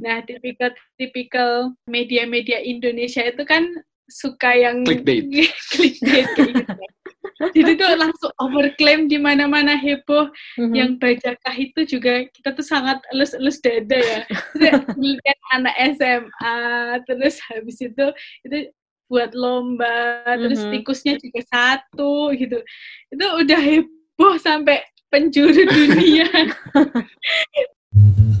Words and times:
Nah, 0.00 0.22
tipikal-tipikal 0.24 1.74
media-media 1.86 2.62
Indonesia 2.62 3.22
itu 3.26 3.42
kan 3.44 3.68
suka 4.08 4.56
yang 4.56 4.88
Clickbait. 4.88 5.28
clickbait 5.76 6.26
kayak 6.32 6.52
gitu. 6.64 6.82
Jadi 7.54 7.78
tuh 7.78 7.86
langsung 7.94 8.32
overclaim 8.42 9.06
di 9.06 9.20
mana-mana 9.20 9.78
heboh. 9.78 10.26
Mhm. 10.58 10.74
Yang 10.74 10.90
bajakah 10.98 11.54
itu 11.54 11.80
juga 11.86 12.12
kita 12.34 12.50
tuh 12.56 12.66
sangat 12.66 12.98
elus-elus 13.14 13.62
dada 13.62 14.00
ya. 14.00 14.20
Terus 14.56 14.82
lihat 14.96 15.38
anak 15.54 15.74
SMA, 15.94 16.58
terus 17.06 17.38
habis 17.46 17.78
itu 17.78 18.06
itu 18.42 18.72
buat 19.08 19.32
lomba, 19.32 20.24
terus 20.36 20.60
Mhm. 20.66 20.72
tikusnya 20.80 21.14
juga 21.16 21.40
satu 21.48 22.32
gitu. 22.34 22.58
Itu 23.12 23.26
udah 23.44 23.60
heboh 23.60 24.34
sampai 24.40 24.82
penjuru 25.08 25.64
dunia. 25.64 26.28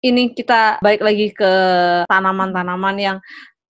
ini 0.00 0.32
kita 0.32 0.80
balik 0.80 1.02
lagi 1.04 1.32
ke 1.32 1.52
tanaman-tanaman 2.08 2.96
yang 2.96 3.18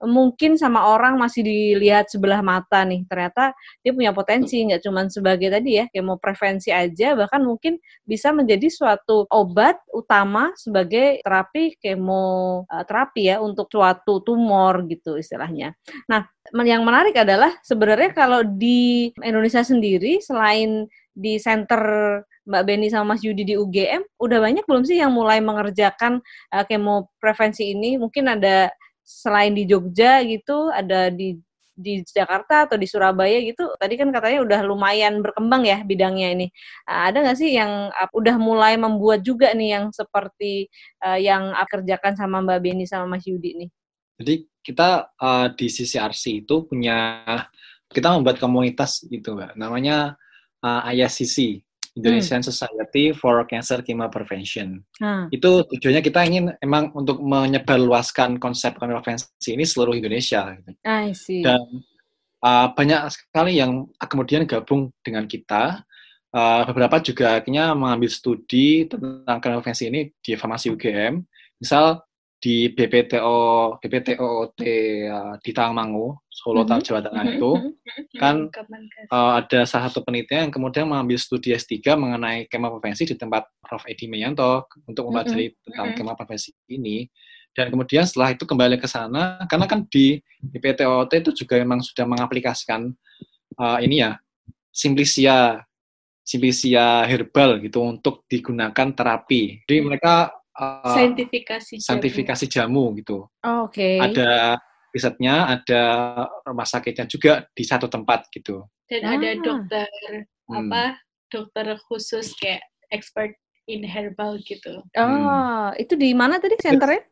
mungkin 0.01 0.57
sama 0.57 0.97
orang 0.97 1.21
masih 1.21 1.45
dilihat 1.45 2.09
sebelah 2.09 2.41
mata 2.41 2.81
nih. 2.89 3.05
Ternyata 3.05 3.53
dia 3.85 3.93
punya 3.93 4.13
potensi, 4.17 4.65
nggak 4.65 4.81
cuma 4.81 5.05
sebagai 5.13 5.53
tadi 5.53 5.77
ya, 5.77 5.85
kayak 5.93 6.05
mau 6.05 6.17
prevensi 6.17 6.73
aja, 6.73 7.13
bahkan 7.13 7.45
mungkin 7.45 7.77
bisa 8.09 8.33
menjadi 8.33 8.73
suatu 8.73 9.29
obat 9.29 9.77
utama 9.93 10.57
sebagai 10.57 11.21
terapi 11.21 11.77
kemoterapi 11.77 13.23
ya 13.29 13.37
untuk 13.45 13.69
suatu 13.69 14.25
tumor 14.25 14.89
gitu 14.89 15.21
istilahnya. 15.21 15.77
Nah, 16.09 16.25
yang 16.65 16.83
menarik 16.83 17.15
adalah 17.21 17.53
sebenarnya 17.61 18.17
kalau 18.17 18.41
di 18.41 19.13
Indonesia 19.21 19.61
sendiri 19.61 20.25
selain 20.25 20.89
di 21.15 21.37
center 21.43 21.83
Mbak 22.49 22.63
Beni 22.67 22.89
sama 22.91 23.15
Mas 23.15 23.23
Yudi 23.23 23.47
di 23.47 23.55
UGM, 23.55 24.03
udah 24.19 24.39
banyak 24.41 24.65
belum 24.67 24.83
sih 24.83 24.99
yang 24.99 25.15
mulai 25.15 25.39
mengerjakan 25.39 26.19
uh, 26.51 26.65
kemo 26.67 27.13
prevensi 27.23 27.71
ini? 27.71 28.01
Mungkin 28.01 28.27
ada 28.27 28.73
selain 29.05 29.55
di 29.55 29.69
Jogja 29.69 30.23
gitu, 30.25 30.71
ada 30.71 31.11
di 31.11 31.39
di 31.81 32.05
Jakarta 32.05 32.69
atau 32.69 32.77
di 32.77 32.85
Surabaya 32.85 33.41
gitu. 33.41 33.73
Tadi 33.81 33.97
kan 33.97 34.13
katanya 34.13 34.45
udah 34.45 34.61
lumayan 34.69 35.25
berkembang 35.25 35.65
ya 35.65 35.81
bidangnya 35.81 36.29
ini. 36.37 36.47
Uh, 36.85 37.09
ada 37.09 37.25
nggak 37.25 37.39
sih 37.41 37.57
yang 37.57 37.89
uh, 37.89 38.11
udah 38.13 38.37
mulai 38.37 38.77
membuat 38.77 39.25
juga 39.25 39.57
nih 39.57 39.81
yang 39.81 39.85
seperti 39.91 40.69
uh, 41.01 41.17
yang 41.17 41.57
kerjakan 41.67 42.15
sama 42.15 42.45
Mbak 42.45 42.61
Beni 42.61 42.85
sama 42.85 43.17
Mas 43.17 43.25
Yudi 43.25 43.67
nih? 43.67 43.71
Jadi 44.21 44.35
kita 44.61 45.09
uh, 45.17 45.49
di 45.57 45.67
CCRC 45.73 46.45
itu 46.45 46.69
punya 46.69 47.25
kita 47.89 48.13
membuat 48.13 48.37
komunitas 48.37 49.01
gitu, 49.09 49.33
Mbak. 49.33 49.57
Namanya 49.57 50.21
uh, 50.65 50.81
ISCC, 50.93 51.61
Indonesian 51.97 52.43
Society 52.45 53.11
for 53.13 53.43
Cancer 53.45 53.83
Chemo 53.83 54.07
Prevention. 54.07 54.81
Nah, 55.03 55.27
Itu 55.35 55.67
tujuannya 55.67 56.03
kita 56.05 56.21
ingin 56.25 56.45
emang 56.63 56.95
untuk 56.95 57.19
menyebarluaskan 57.21 58.39
konsep 58.39 58.79
prevensi 58.79 59.51
ini 59.51 59.67
seluruh 59.67 59.97
Indonesia. 59.99 60.55
Gitu. 60.55 60.71
I 60.87 61.13
see. 61.13 61.43
Dan 61.43 61.61
uh, 62.45 62.71
banyak 62.73 63.01
sekali 63.11 63.59
yang 63.59 63.89
kemudian 63.99 64.47
gabung 64.47 64.95
dengan 65.03 65.27
kita. 65.27 65.83
Uh, 66.31 66.63
beberapa 66.63 67.03
juga 67.03 67.43
akhirnya 67.43 67.75
mengambil 67.75 68.07
studi 68.07 68.87
tentang 68.87 69.43
prevensi 69.43 69.91
ini 69.91 70.15
di 70.23 70.39
farmasi 70.39 70.71
UGM. 70.71 71.19
Misal 71.59 71.99
di 72.41 72.73
BPTO 72.73 73.39
BPTOT 73.85 74.61
uh, 75.13 75.37
di 75.45 75.51
Tangmangu, 75.53 76.17
Solo, 76.33 76.65
Mhm. 76.65 76.81
Jawa 76.81 77.01
Tengah 77.05 77.25
Mhm. 77.29 77.33
itu 77.37 77.51
kan 78.17 78.49
Kapan 78.49 78.83
kan? 78.89 79.05
uh, 79.13 79.33
ada 79.45 79.61
salah 79.69 79.93
satu 79.93 80.01
penelitian 80.01 80.49
yang 80.49 80.53
kemudian 80.53 80.89
mengambil 80.89 81.21
studi 81.21 81.53
S3 81.53 82.01
mengenai 82.01 82.49
kemoprevensi 82.49 83.05
di 83.13 83.15
tempat 83.21 83.45
Prof. 83.61 83.85
Edi 83.85 84.09
Meyanto 84.09 84.65
untuk 84.89 85.13
mempelajari 85.13 85.53
tentang 85.69 85.93
Mhm. 85.93 85.97
kemoprevensi 86.01 86.51
ini. 86.73 87.05
Dan 87.53 87.69
kemudian 87.69 88.09
setelah 88.09 88.33
itu 88.33 88.47
kembali 88.49 88.81
ke 88.81 88.89
sana, 88.89 89.43
karena 89.51 89.67
kan 89.69 89.85
di 89.91 90.17
IPTOT 90.55 91.13
itu 91.21 91.45
juga 91.45 91.61
memang 91.61 91.85
sudah 91.85 92.09
mengaplikasikan 92.09 92.89
uh, 93.61 93.79
ini 93.85 94.01
ya, 94.01 94.17
Simplicia, 94.73 95.61
Simplicia 96.25 97.03
herbal 97.05 97.59
gitu 97.61 97.83
untuk 97.83 98.23
digunakan 98.31 98.95
terapi. 98.95 99.67
Jadi 99.67 99.79
mereka 99.83 100.31
uh, 100.61 100.93
Saintifikasi. 100.93 101.81
jamu. 101.81 101.87
saintifikasi 101.89 102.45
jamu 102.47 102.85
gitu 102.95 103.25
Oh, 103.41 103.65
Oke. 103.65 103.97
ada 103.97 104.61
risetnya, 104.91 105.47
ada 105.49 105.83
rumah 106.45 106.67
sakitnya 106.67 107.07
juga 107.07 107.47
di 107.51 107.63
satu 107.63 107.87
tempat 107.87 108.27
gitu. 108.29 108.67
Dan 108.85 109.07
ada 109.07 109.29
Ah. 109.31 109.39
dokter 109.39 109.89
Hmm. 110.51 110.67
apa? 110.67 110.99
Dokter 111.31 111.79
khusus 111.87 112.35
kayak 112.35 112.59
expert 112.91 113.31
in 113.65 113.87
herbal 113.87 114.43
gitu. 114.43 114.83
Oh, 114.99 115.71
itu 115.79 115.95
di 115.95 116.11
mana 116.11 116.37
tadi 116.37 116.59
senternya? 116.59 117.07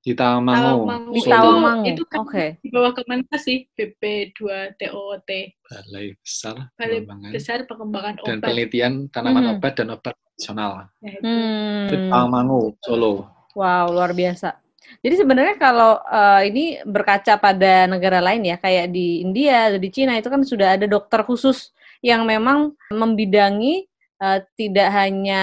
Di 0.00 0.12
Tamango, 0.12 0.86
Tawamangu. 0.86 1.10
Di 1.10 1.18
Itu- 1.18 1.30
Tawamangu. 1.32 1.84
Itu 1.90 2.02
kan 2.06 2.18
Oke. 2.22 2.44
di 2.62 2.68
bawah 2.70 2.92
Kemenkes 2.92 3.42
sih, 3.42 3.66
BP2TOT. 3.74 5.30
Balai 5.66 6.06
Besar 6.14 6.56
Balai 6.76 7.00
Pengembangan 7.02 7.30
Besar 7.32 7.58
Pengembangan 7.66 8.14
dan 8.16 8.38
Obat. 8.38 8.42
Penelitian 8.44 8.92
Tanaman 9.10 9.42
Mhm. 9.42 9.52
Obat 9.58 9.72
dan 9.74 9.88
Obat 9.90 10.14
Nasional. 10.34 10.90
Hmm. 11.22 12.10
Tamango, 12.10 12.74
Solo. 12.82 13.30
Wow, 13.54 13.94
luar 13.94 14.10
biasa. 14.10 14.58
Jadi 14.98 15.14
sebenarnya 15.16 15.56
kalau 15.56 16.02
eh, 16.02 16.42
ini 16.50 16.64
berkaca 16.82 17.38
pada 17.38 17.86
negara 17.86 18.18
lain 18.18 18.42
ya, 18.42 18.58
kayak 18.58 18.90
di 18.90 19.22
India, 19.22 19.70
atau 19.70 19.78
di 19.78 19.90
Cina 19.94 20.18
itu 20.18 20.26
kan 20.26 20.42
sudah 20.42 20.74
ada 20.74 20.90
dokter 20.90 21.22
khusus 21.22 21.70
yang 22.02 22.26
memang 22.26 22.74
membidangi 22.90 23.86
eh, 24.20 24.38
tidak 24.58 24.90
hanya 24.92 25.42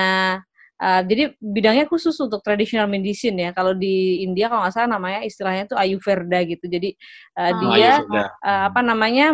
eh, 0.78 1.02
jadi 1.08 1.23
bidangnya 1.40 1.88
khusus 1.88 2.19
untuk 2.19 2.44
traditional 2.44 2.91
medicine 2.91 3.40
ya. 3.40 3.50
Kalau 3.56 3.72
di 3.72 4.22
India 4.28 4.52
kalau 4.52 4.68
nggak 4.68 4.75
salah 4.75 4.91
namanya 4.91 5.23
istilahnya 5.23 5.72
itu 5.72 5.75
Ayurveda 5.79 6.40
gitu. 6.46 6.66
Jadi 6.68 6.90
eh, 7.40 7.52
Oh, 7.56 7.59
dia 7.73 7.96
Ayurveda. 8.03 8.23
eh, 8.44 8.62
apa 8.68 8.81
namanya 8.84 9.25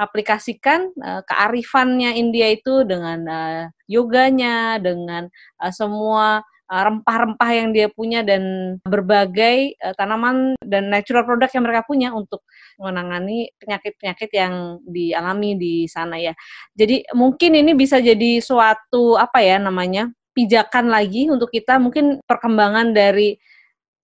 mengaplikasikan 0.00 0.96
eh, 0.96 1.22
kearifannya 1.28 2.16
India 2.16 2.48
itu 2.48 2.88
dengan 2.88 3.20
eh, 3.28 3.64
yoganya, 3.84 4.80
dengan 4.80 5.28
eh, 5.60 5.72
semua 5.76 6.40
rempah-rempah 6.70 7.50
yang 7.50 7.74
dia 7.74 7.90
punya 7.90 8.22
dan 8.24 8.78
berbagai 8.80 9.76
eh, 9.76 9.94
tanaman 10.00 10.56
dan 10.64 10.88
natural 10.88 11.28
product 11.28 11.52
yang 11.52 11.68
mereka 11.68 11.84
punya 11.84 12.16
untuk 12.16 12.46
menangani 12.80 13.52
penyakit-penyakit 13.60 14.30
yang 14.32 14.80
dialami 14.88 15.58
di 15.60 15.84
sana 15.84 16.16
ya. 16.16 16.32
Jadi 16.72 17.04
mungkin 17.12 17.60
ini 17.60 17.76
bisa 17.76 18.00
jadi 18.00 18.40
suatu 18.40 19.20
apa 19.20 19.44
ya 19.44 19.60
namanya 19.60 20.08
pijakan 20.32 20.88
lagi 20.88 21.28
untuk 21.28 21.52
kita 21.52 21.76
mungkin 21.76 22.22
perkembangan 22.24 22.94
dari 22.96 23.36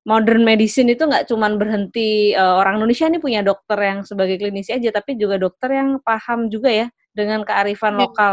modern 0.07 0.47
medicine 0.47 0.87
itu 0.95 1.03
nggak 1.03 1.27
cuman 1.27 1.59
berhenti 1.59 2.31
eh, 2.33 2.55
orang 2.63 2.79
Indonesia 2.79 3.11
nih 3.11 3.19
punya 3.21 3.41
dokter 3.43 3.79
yang 3.83 4.07
sebagai 4.07 4.39
klinisi 4.39 4.71
aja, 4.73 4.95
tapi 4.95 5.19
juga 5.19 5.37
dokter 5.37 5.75
yang 5.75 5.99
paham 6.01 6.47
juga 6.47 6.71
ya 6.71 6.87
dengan 7.13 7.43
kearifan 7.43 7.99
Ya. 7.99 8.01
lokal 8.07 8.33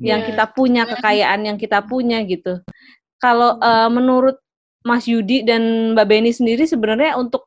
yang 0.00 0.20
Ya. 0.24 0.26
kita 0.32 0.44
punya, 0.56 0.82
kekayaan 0.88 1.40
yang 1.44 1.56
kita 1.60 1.84
punya 1.84 2.24
gitu. 2.24 2.64
Kalau 3.20 3.60
eh, 3.60 3.88
menurut 3.92 4.40
Mas 4.86 5.04
Yudi 5.04 5.44
dan 5.44 5.92
Mbak 5.98 6.06
Beni 6.08 6.30
sendiri 6.32 6.64
sebenarnya 6.64 7.18
untuk 7.20 7.44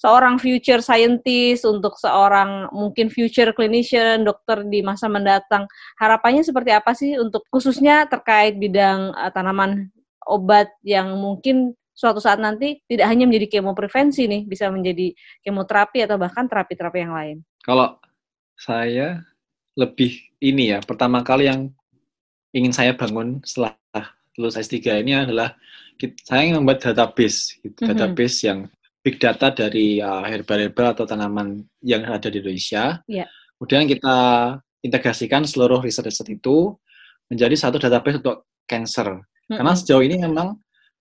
seorang 0.00 0.40
future 0.40 0.80
scientist, 0.80 1.68
untuk 1.68 1.92
seorang 2.00 2.72
mungkin 2.72 3.12
future 3.12 3.52
clinician, 3.52 4.24
dokter 4.24 4.64
di 4.64 4.80
masa 4.80 5.12
mendatang, 5.12 5.68
harapannya 6.00 6.40
seperti 6.40 6.72
apa 6.72 6.96
sih 6.96 7.20
untuk 7.20 7.44
khususnya 7.52 8.08
terkait 8.10 8.56
bidang 8.58 9.12
eh, 9.14 9.30
tanaman 9.30 9.92
obat 10.26 10.72
yang 10.82 11.14
mungkin 11.20 11.76
suatu 12.00 12.16
saat 12.16 12.40
nanti 12.40 12.80
tidak 12.88 13.12
hanya 13.12 13.28
menjadi 13.28 13.60
kemoprevensi 13.60 14.24
nih, 14.24 14.42
bisa 14.48 14.72
menjadi 14.72 15.12
kemoterapi 15.44 16.08
atau 16.08 16.16
bahkan 16.16 16.48
terapi-terapi 16.48 16.98
yang 17.04 17.12
lain. 17.12 17.36
Kalau 17.60 18.00
saya 18.56 19.20
lebih 19.76 20.16
ini 20.40 20.72
ya, 20.72 20.80
pertama 20.80 21.20
kali 21.20 21.52
yang 21.52 21.68
ingin 22.56 22.72
saya 22.72 22.96
bangun 22.96 23.44
setelah 23.44 23.76
lulus 24.40 24.56
S3 24.56 25.04
ini 25.04 25.12
adalah 25.12 25.52
saya 26.24 26.48
ingin 26.48 26.64
membuat 26.64 26.80
database, 26.80 27.60
gitu, 27.60 27.84
Mhm. 27.84 27.88
database 27.92 28.36
yang 28.48 28.64
big 29.04 29.20
data 29.20 29.52
dari 29.52 30.00
uh, 30.00 30.24
herbal-herbal 30.24 30.96
atau 30.96 31.04
tanaman 31.04 31.60
yang 31.84 32.08
ada 32.08 32.32
di 32.32 32.40
Indonesia. 32.40 33.04
Iya. 33.04 33.28
Kemudian 33.60 33.84
kita 33.84 34.16
integrasikan 34.80 35.44
seluruh 35.44 35.84
riset-riset 35.84 36.24
itu 36.32 36.72
menjadi 37.28 37.52
satu 37.60 37.76
database 37.76 38.24
untuk 38.24 38.48
cancer. 38.64 39.20
Karena 39.44 39.72
Mm-mm. 39.76 39.80
sejauh 39.84 40.00
ini 40.00 40.16
memang 40.16 40.56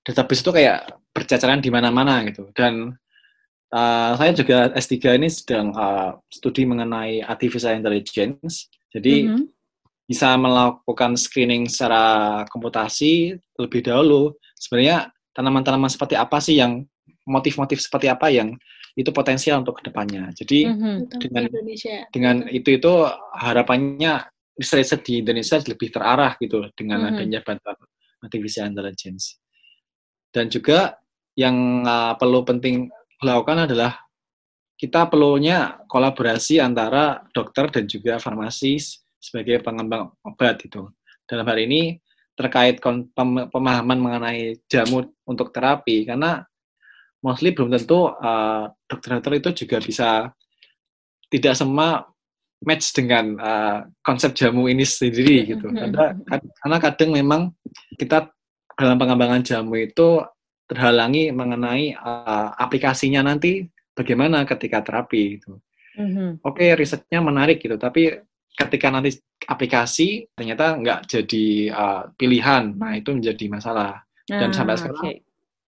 database 0.05 0.41
itu 0.41 0.51
kayak 0.53 0.79
berceceran 1.13 1.59
di 1.59 1.69
mana-mana 1.69 2.23
gitu. 2.27 2.49
Dan 2.55 2.95
uh, 3.73 4.11
saya 4.17 4.31
juga 4.33 4.69
S3 4.73 5.17
ini 5.19 5.27
sedang 5.29 5.73
uh, 5.73 6.17
studi 6.29 6.65
mengenai 6.65 7.21
artificial 7.23 7.75
intelligence. 7.75 8.69
Jadi 8.89 9.29
Mhm. 9.29 9.43
bisa 10.09 10.33
melakukan 10.41 11.13
screening 11.13 11.69
secara 11.69 12.41
komputasi 12.49 13.37
lebih 13.61 13.85
dahulu. 13.85 14.33
Sebenarnya 14.57 15.13
tanaman-tanaman 15.37 15.85
seperti 15.89 16.17
apa 16.17 16.41
sih 16.41 16.57
yang 16.57 16.81
motif-motif 17.29 17.77
seperti 17.77 18.09
apa 18.09 18.33
yang 18.33 18.57
itu 18.97 19.13
potensial 19.13 19.61
untuk 19.61 19.79
ke 19.79 19.87
depannya. 19.87 20.33
Jadi 20.33 20.65
Mhm. 20.65 20.93
Utama 21.05 21.21
dengan 21.21 21.43
Indonesia. 21.53 21.95
dengan 22.09 22.35
Betul. 22.41 22.57
itu 22.57 22.69
itu 22.75 22.93
harapannya 23.37 24.13
riset 24.59 25.01
di 25.07 25.23
Indonesia 25.23 25.55
lebih 25.63 25.87
terarah 25.93 26.35
gitu 26.35 26.67
dengan 26.75 27.05
Mhm. 27.05 27.09
adanya 27.15 27.39
bantuan 27.45 27.77
artificial 28.19 28.67
intelligence. 28.67 29.38
Dan 30.29 30.47
juga 30.47 30.97
yang 31.33 31.85
uh, 31.85 32.13
perlu 32.19 32.45
penting 32.45 32.89
dilakukan 33.19 33.65
adalah 33.69 33.97
kita 34.79 35.11
perlunya 35.11 35.75
kolaborasi 35.91 36.63
antara 36.63 37.19
dokter 37.35 37.67
dan 37.67 37.83
juga 37.83 38.15
farmasi 38.15 38.79
sebagai 39.19 39.59
pengembang 39.59 40.15
obat 40.23 40.63
itu. 40.63 40.87
Dalam 41.27 41.43
hal 41.43 41.59
ini 41.59 41.99
terkait 42.39 42.79
pemahaman 43.51 43.99
mengenai 43.99 44.63
jamu 44.71 45.03
untuk 45.27 45.51
terapi 45.51 46.07
karena 46.07 46.47
mostly 47.19 47.51
belum 47.51 47.75
tentu 47.75 48.07
uh, 48.07 48.71
dokter-dokter 48.87 49.43
itu 49.43 49.49
juga 49.67 49.77
bisa 49.83 50.09
tidak 51.27 51.59
semua 51.59 52.07
match 52.63 52.95
dengan 52.95 53.35
uh, 53.35 53.79
konsep 53.99 54.31
jamu 54.35 54.71
ini 54.71 54.87
sendiri 54.87 55.55
gitu. 55.55 55.67
Mhm. 55.67 55.75
Karena, 55.75 56.05
karena 56.63 56.77
kadang 56.79 57.09
memang 57.11 57.41
kita 57.99 58.31
dalam 58.79 58.95
pengembangan 58.95 59.43
jamu 59.43 59.75
itu 59.75 60.23
terhalangi 60.71 61.35
mengenai 61.35 61.99
uh, 61.99 62.55
aplikasinya 62.55 63.27
nanti 63.27 63.67
bagaimana 63.91 64.47
ketika 64.47 64.79
terapi 64.79 65.41
itu. 65.41 65.59
Mhm. 65.99 66.39
Oke, 66.47 66.71
risetnya 66.79 67.19
menarik 67.19 67.59
gitu, 67.59 67.75
tapi 67.75 68.15
ketika 68.55 68.87
nanti 68.87 69.19
aplikasi 69.43 70.31
ternyata 70.31 70.79
nggak 70.79 70.99
jadi 71.11 71.45
uh, 71.75 72.03
pilihan, 72.15 72.71
nah 72.79 72.95
itu 72.95 73.11
menjadi 73.11 73.45
masalah. 73.51 74.07
Dan 74.29 74.53
sampai 74.53 74.77
Ah, 74.77 74.79
sekarang 74.79 75.03
oke. 75.03 75.13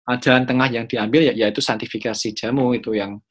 uh, 0.10 0.18
jalan 0.20 0.44
tengah 0.44 0.68
yang 0.74 0.86
diambil 0.90 1.22
ya 1.32 1.34
yaitu 1.38 1.62
saintifikasi 1.64 2.34
jamu 2.36 2.74
itu 2.76 2.98
yang 2.98 3.22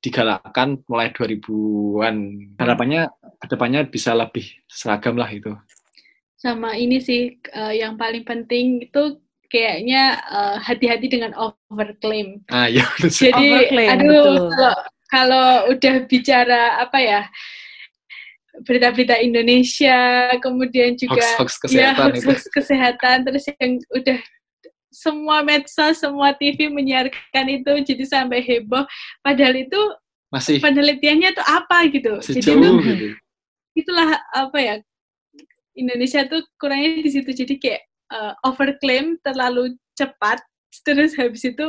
digalakkan 0.00 0.80
mulai 0.88 1.12
2000-an. 1.12 2.16
Harapannya 2.60 3.08
ke 3.40 3.46
depannya 3.48 3.80
bisa 3.88 4.12
lebih 4.16 4.44
seragam 4.68 5.16
lah 5.16 5.28
itu. 5.32 5.52
Sama 6.40 6.72
ini 6.72 6.96
sih 7.04 7.36
eh, 7.36 7.84
yang 7.84 8.00
paling 8.00 8.24
penting 8.24 8.88
itu 8.88 9.20
kayaknya 9.52 10.16
eh, 10.24 10.56
hati-hati 10.64 11.06
dengan 11.12 11.36
overclaim. 11.36 12.40
Ah 12.48 12.64
ya. 12.64 12.88
Jadi 13.04 13.46
Overclaim, 13.52 13.88
aduh 13.92 14.08
betul. 14.08 14.48
kalau 14.56 14.74
kalau 15.10 15.46
udah 15.68 15.94
bicara 16.08 16.80
apa 16.80 16.98
ya 17.02 17.20
berita-berita 18.64 19.20
Indonesia, 19.20 20.32
kemudian 20.40 20.96
juga 20.96 21.20
hoax-hoax 21.36 21.70
ya 21.70 21.92
kesehatan 21.92 22.10
itu. 22.16 22.26
hoax 22.28 22.40
kesehatan 22.48 23.16
terus 23.28 23.44
yang 23.60 23.72
udah 23.92 24.18
semua 24.90 25.36
medsos, 25.46 26.02
semua 26.02 26.34
TV 26.34 26.66
menyiarkan 26.66 27.46
itu 27.46 27.72
jadi 27.84 28.04
sampai 28.08 28.42
heboh. 28.42 28.82
Padahal 29.22 29.54
itu 29.60 29.80
Masih 30.30 30.62
penelitiannya 30.62 31.30
tuh 31.34 31.46
apa 31.46 31.78
gitu. 31.90 32.22
masih 32.22 32.38
jadi 32.38 32.54
jauh 32.54 32.62
tuh 32.62 32.74
gitu. 32.86 33.06
itulah 33.74 34.08
apa 34.34 34.58
ya 34.62 34.74
Indonesia 35.80 36.24
tuh 36.28 36.44
kurangnya 36.60 37.00
di 37.00 37.10
situ 37.10 37.30
jadi 37.32 37.54
kayak 37.56 37.82
uh, 38.12 38.32
overclaim 38.44 39.16
terlalu 39.24 39.74
cepat 39.96 40.40
terus 40.86 41.16
habis 41.16 41.42
itu 41.42 41.66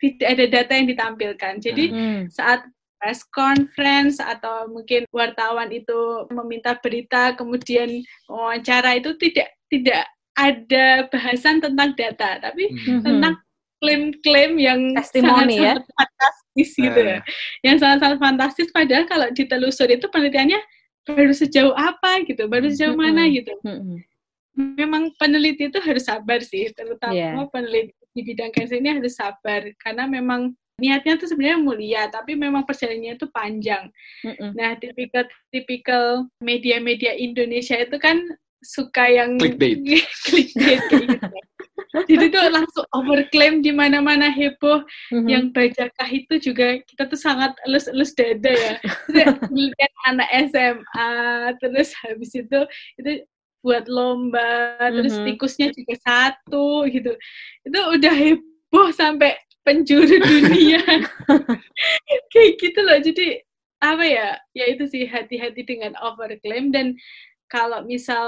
tidak 0.00 0.28
ada 0.34 0.44
data 0.50 0.72
yang 0.74 0.88
ditampilkan 0.88 1.52
jadi 1.60 1.84
Hmm. 1.90 2.22
saat 2.30 2.62
press 2.98 3.26
conference 3.34 4.22
atau 4.22 4.70
mungkin 4.70 5.04
wartawan 5.10 5.70
itu 5.74 6.26
meminta 6.30 6.78
berita 6.78 7.34
kemudian 7.34 8.02
wawancara 8.30 8.98
itu 8.98 9.14
tidak 9.18 9.50
tidak 9.66 10.06
ada 10.32 11.06
bahasan 11.10 11.58
tentang 11.60 11.92
data 11.98 12.38
tapi 12.40 12.70
Hmm. 12.88 13.02
Tentang 13.04 13.34
klaim-klaim 13.82 14.52
yang 14.62 14.80
Testimoni 14.94 15.58
ya? 15.58 15.74
sangat-sangat 15.74 15.84
fantastis 15.98 16.70
gitu 16.78 17.00
ya 17.02 17.18
yang 17.66 17.76
sangat-sangat 17.82 18.18
fantastis 18.22 18.68
padahal 18.70 19.04
kalau 19.10 19.26
ditelusuri 19.34 19.98
itu 19.98 20.06
penelitiannya 20.06 20.62
baru 21.04 21.34
sejauh 21.34 21.74
apa 21.74 22.22
gitu 22.22 22.46
baru 22.46 22.70
sejauh 22.70 22.94
mana 22.94 23.26
Mm-mm. 23.26 23.36
gitu 23.42 23.52
memang 24.54 25.10
peneliti 25.16 25.66
itu 25.66 25.80
harus 25.80 26.06
sabar 26.06 26.38
sih 26.44 26.68
terutama 26.70 27.16
Iya. 27.16 27.48
peneliti 27.48 27.96
di 28.12 28.20
bidang 28.22 28.52
cancer 28.52 28.76
ini 28.76 28.92
harus 28.92 29.16
sabar 29.16 29.64
karena 29.80 30.04
memang 30.04 30.52
niatnya 30.76 31.16
tuh 31.16 31.26
sebenarnya 31.26 31.58
mulia 31.58 32.02
tapi 32.06 32.36
memang 32.36 32.62
perjalanannya 32.62 33.16
itu 33.16 33.26
panjang 33.32 33.88
Mhm. 34.22 34.52
nah 34.52 34.76
tipikal 34.76 35.24
tipikal 35.48 36.04
media-media 36.38 37.16
Indonesia 37.16 37.80
itu 37.80 37.96
kan 37.96 38.20
suka 38.62 39.10
yang 39.10 39.40
Clickbait. 39.42 39.82
clickbait 40.28 40.80
gitu. 40.86 41.26
Jadi 41.92 42.32
tuh 42.32 42.40
langsung 42.48 42.86
overclaim 42.96 43.60
di 43.60 43.68
mana-mana 43.68 44.32
heboh 44.32 44.80
Mhm. 45.12 45.28
yang 45.28 45.44
bajakah 45.52 46.08
itu 46.08 46.40
juga 46.40 46.80
kita 46.88 47.04
tuh 47.04 47.20
sangat 47.20 47.52
elus-elus 47.68 48.16
dada 48.16 48.48
ya. 48.48 48.74
Terus 49.12 49.36
lihat 49.52 49.92
anak 50.08 50.28
SMA, 50.48 51.12
terus 51.60 51.92
habis 52.00 52.32
itu 52.32 52.60
itu 52.96 53.10
buat 53.60 53.84
lomba, 53.86 54.74
terus 54.90 55.20
Mhm. 55.20 55.24
tikusnya 55.36 55.68
juga 55.70 55.94
satu 56.00 56.88
gitu. 56.88 57.12
Itu 57.68 57.80
udah 58.00 58.14
heboh 58.16 58.88
sampai 58.96 59.36
penjuru 59.62 60.16
dunia. 60.18 60.82
Kayak 62.32 62.52
gitu 62.58 62.80
loh. 62.82 62.98
Jadi 63.04 63.26
apa 63.84 64.04
ya? 64.06 64.28
Ya 64.56 64.64
itu 64.66 64.88
sih 64.88 65.04
hati-hati 65.06 65.62
dengan 65.62 65.92
overclaim 66.00 66.72
dan 66.72 66.96
kalau 67.52 67.84
misal 67.84 68.26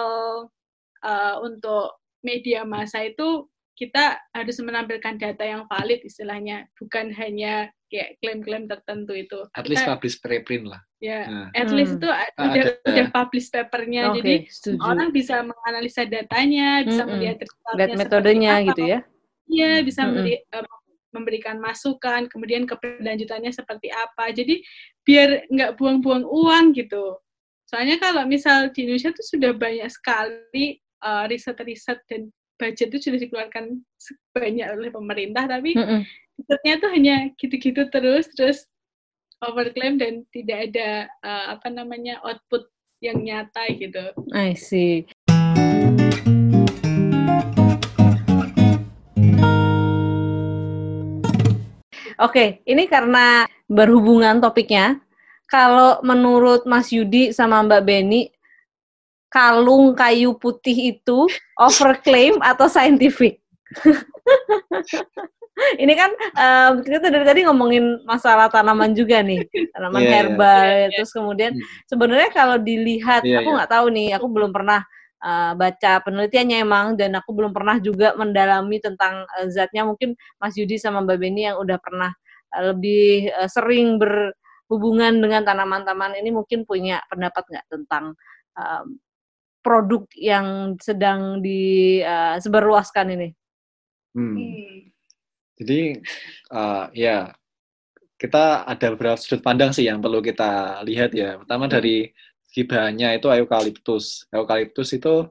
uh, 1.00 1.36
untuk 1.40 1.96
media 2.24 2.62
massa 2.64 3.04
itu 3.04 3.48
kita 3.74 4.22
harus 4.30 4.56
menampilkan 4.62 5.18
data 5.18 5.42
yang 5.42 5.66
valid 5.66 6.00
istilahnya, 6.06 6.70
bukan 6.78 7.10
hanya 7.10 7.68
kayak 7.90 8.18
klaim-klaim 8.22 8.70
tertentu 8.70 9.12
itu. 9.14 9.40
At 9.50 9.66
least 9.66 9.82
Kita- 9.82 9.92
publish 9.98 10.16
preprint 10.18 10.70
lah. 10.70 10.80
ya, 11.02 11.20
Nah, 11.28 11.48
at 11.52 11.68
least 11.68 11.94
Hmm. 11.94 12.00
itu 12.00 12.08
Ah, 12.08 12.26
udah 12.48 12.62
ada. 12.64 12.72
udah 12.86 13.06
publish 13.12 13.46
papernya, 13.50 14.02
Oke, 14.08 14.16
jadi 14.22 14.34
setuju. 14.48 14.78
orang 14.80 15.08
bisa 15.10 15.36
menganalisa 15.42 16.02
datanya, 16.06 16.80
bisa 16.82 17.02
Mm-mm. 17.04 17.12
melihat 17.18 17.36
Lihat 17.42 17.50
resultnya 17.92 17.98
metodenya 17.98 18.52
apa. 18.56 18.66
gitu 18.72 18.82
ya. 18.88 18.98
Iya, 19.44 19.70
bisa 19.84 20.00
eh, 20.08 20.40
memberikan 21.12 21.56
masukan, 21.60 22.26
kemudian 22.26 22.64
keberlanjutannya 22.64 23.52
seperti 23.52 23.92
apa. 23.92 24.32
Jadi 24.32 24.64
biar 25.04 25.46
nggak 25.46 25.76
buang-buang 25.78 26.24
uang 26.26 26.74
gitu. 26.74 27.18
Soalnya 27.68 27.98
kalau 27.98 28.24
misal 28.24 28.70
di 28.70 28.86
Indonesia 28.86 29.10
tuh 29.12 29.26
sudah 29.26 29.50
banyak 29.52 29.90
sekali 29.90 30.78
eh, 31.04 31.24
riset-riset 31.28 32.00
dan 32.08 32.32
budget 32.64 32.88
itu 32.88 33.12
sudah 33.12 33.20
dikeluarkan 33.20 33.84
banyak 34.32 34.66
oleh 34.72 34.88
pemerintah, 34.88 35.44
tapi 35.44 35.76
Mhm. 35.76 36.00
risetnya 36.40 36.74
tuh 36.80 36.90
hanya 36.96 37.16
gitu-gitu 37.36 37.92
terus, 37.92 38.24
terus 38.32 38.64
overclaim 39.44 40.00
dan 40.00 40.24
tidak 40.32 40.72
ada 40.72 41.12
eh, 41.20 41.46
apa 41.52 41.68
namanya 41.68 42.24
output 42.24 42.64
yang 43.04 43.20
nyata 43.20 43.68
gitu. 43.76 44.16
I 44.32 44.56
see. 44.56 45.04
Oke, 52.16 52.64
ini 52.64 52.88
karena 52.88 53.44
berhubungan 53.68 54.40
topiknya. 54.40 55.04
Kalau 55.44 56.00
menurut 56.00 56.64
Mas 56.64 56.88
Yudi 56.88 57.36
sama 57.36 57.60
Mbak 57.60 57.82
Beni, 57.84 58.32
kalung 59.34 59.98
kayu 59.98 60.38
putih 60.38 60.94
itu 60.94 61.26
overclaim 61.58 62.38
atau 62.38 62.70
scientific? 62.70 63.42
ini 65.82 65.94
kan 65.94 66.10
eh, 66.14 66.70
kita 66.82 67.10
dari 67.10 67.26
tadi 67.26 67.40
ngomongin 67.46 68.02
masalah 68.06 68.46
tanaman 68.46 68.94
juga 68.94 69.22
nih, 69.22 69.42
tanaman 69.74 70.02
Iya, 70.02 70.06
iya. 70.06 70.16
herbal. 70.22 70.62
Iya, 70.62 70.74
iya. 70.74 70.88
Terus 70.98 71.10
kemudian 71.10 71.52
Hmm. 71.54 71.66
sebenarnya 71.90 72.30
kalau 72.30 72.56
dilihat, 72.62 73.22
Iya, 73.26 73.42
aku 73.42 73.50
iya. 73.50 73.56
nggak 73.58 73.70
tahu 73.74 73.86
nih, 73.90 74.08
aku 74.14 74.26
belum 74.30 74.50
pernah 74.54 74.80
uh, 75.24 75.52
baca 75.58 75.92
penelitiannya 76.06 76.56
emang, 76.62 76.86
dan 76.94 77.10
aku 77.18 77.30
belum 77.34 77.50
pernah 77.50 77.82
juga 77.82 78.14
mendalami 78.14 78.78
tentang 78.78 79.26
uh, 79.26 79.46
zatnya. 79.50 79.82
Mungkin 79.86 80.14
Mas 80.38 80.54
Yudi 80.54 80.78
sama 80.78 81.02
Mbak 81.02 81.18
Beni 81.18 81.50
yang 81.50 81.58
udah 81.58 81.78
pernah 81.82 82.10
uh, 82.54 82.62
lebih 82.74 83.34
uh, 83.34 83.50
sering 83.50 83.98
berhubungan 83.98 85.18
dengan 85.22 85.42
tanaman-tanaman 85.42 86.18
ini 86.22 86.30
mungkin 86.34 86.62
punya 86.66 87.02
pendapat 87.10 87.42
nggak 87.50 87.66
tentang 87.70 88.14
um, 88.58 88.98
produk 89.64 90.04
yang 90.12 90.76
sedang 90.76 91.40
disebarluaskan 91.40 93.16
ini? 93.16 93.28
Hmm. 94.12 94.36
Hmm. 94.36 94.78
Jadi 95.56 95.80
uh, 96.52 96.92
ya 96.92 97.32
kita 98.20 98.68
ada 98.68 98.86
beberapa 98.94 99.16
sudut 99.16 99.40
pandang 99.42 99.72
sih 99.72 99.88
yang 99.88 100.04
perlu 100.04 100.20
kita 100.20 100.84
lihat 100.84 101.16
ya. 101.16 101.40
Pertama 101.40 101.66
dari 101.66 102.12
segi 102.46 102.62
bahannya 102.68 103.18
itu 103.18 103.26
eukaliptus. 103.32 104.28
Eukaliptus 104.30 104.94
itu 104.94 105.26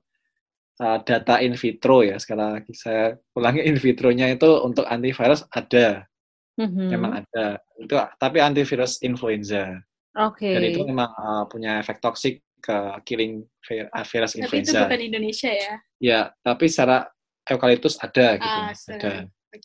uh, 0.82 0.98
data 1.06 1.40
in 1.40 1.56
vitro 1.56 2.04
ya. 2.04 2.20
Sekali 2.20 2.42
lagi 2.42 2.74
saya 2.76 3.16
ulangi 3.38 3.64
in 3.64 3.78
vitronya 3.80 4.34
itu 4.34 4.50
untuk 4.66 4.84
antivirus 4.90 5.46
ada, 5.54 6.08
Mhm. 6.54 6.86
memang 6.94 7.12
ada. 7.24 7.58
Itu 7.82 7.98
tapi 8.20 8.38
antivirus 8.38 9.02
influenza. 9.02 9.82
Oke. 10.14 10.54
Dan 10.54 10.62
itu 10.62 10.86
memang 10.86 11.10
uh, 11.10 11.44
punya 11.50 11.82
efek 11.82 11.98
toksik 11.98 12.46
ke 12.64 12.78
killing 13.04 13.44
uh, 13.44 14.06
virus 14.08 14.34
Tapi 14.34 14.40
itu 14.40 14.44
influenza. 14.48 14.88
bukan 14.88 15.02
Indonesia 15.04 15.52
ya. 15.52 15.74
Ya, 16.00 16.22
tapi 16.40 16.72
secara 16.72 17.12
eukaliptus 17.44 18.00
ada 18.00 18.40
gitu. 18.40 18.60
Ah, 18.64 18.72
ada. 18.72 19.12
Oke. 19.52 19.60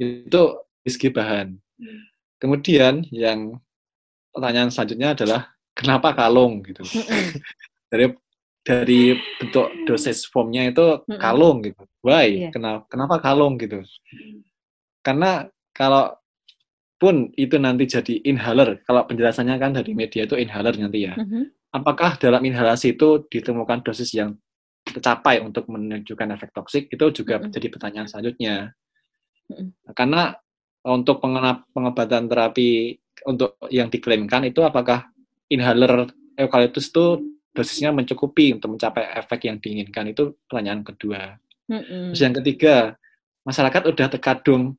Itu 0.00 0.42
segi 0.88 1.12
bahan. 1.12 1.52
Hmm. 1.52 2.00
Kemudian 2.40 3.04
yang 3.12 3.60
pertanyaan 4.32 4.72
selanjutnya 4.72 5.12
adalah 5.12 5.52
kenapa 5.76 6.16
kalung 6.16 6.64
gitu. 6.64 6.80
dari 7.92 8.16
dari 8.64 9.16
bentuk 9.40 9.68
dosis 9.84 10.24
formnya 10.28 10.68
itu 10.72 11.04
kalung 11.20 11.60
gitu. 11.60 11.84
Why? 12.00 12.48
Yeah. 12.48 12.52
Kenapa 12.52 12.88
kenapa 12.88 13.16
kalung 13.20 13.60
gitu? 13.60 13.84
Karena 15.04 15.44
kalau 15.76 16.16
pun 16.98 17.30
itu 17.38 17.56
nanti 17.62 17.86
jadi 17.86 18.20
inhaler, 18.26 18.82
kalau 18.82 19.06
penjelasannya 19.06 19.56
kan 19.56 19.70
dari 19.72 19.94
media 19.94 20.26
itu 20.26 20.34
inhaler 20.34 20.74
nanti 20.76 21.06
ya. 21.06 21.14
Apakah 21.70 22.18
dalam 22.18 22.42
inhalasi 22.42 22.98
itu 22.98 23.24
ditemukan 23.30 23.86
dosis 23.86 24.10
yang 24.18 24.34
tercapai 24.82 25.38
untuk 25.38 25.68
menunjukkan 25.70 26.34
efek 26.34 26.50
toksik 26.50 26.90
itu 26.90 27.22
juga 27.22 27.38
menjadi 27.38 27.68
pertanyaan 27.70 28.08
selanjutnya. 28.10 28.72
Karena 29.94 30.34
untuk 30.88 31.20
pengobatan 31.20 32.26
terapi 32.26 32.96
untuk 33.28 33.60
yang 33.68 33.92
diklaimkan 33.92 34.48
itu 34.48 34.64
apakah 34.64 35.10
inhaler 35.52 36.08
eukaliptus 36.38 36.88
itu 36.88 37.20
dosisnya 37.52 37.90
mencukupi 37.90 38.54
untuk 38.54 38.78
mencapai 38.78 39.18
efek 39.18 39.50
yang 39.50 39.58
diinginkan 39.58 40.08
itu 40.08 40.38
pertanyaan 40.46 40.86
kedua. 40.86 41.34
Mm-hmm. 41.68 42.14
Terus 42.14 42.22
yang 42.22 42.34
ketiga, 42.38 42.74
masyarakat 43.42 43.82
udah 43.90 44.06
terkadung 44.08 44.78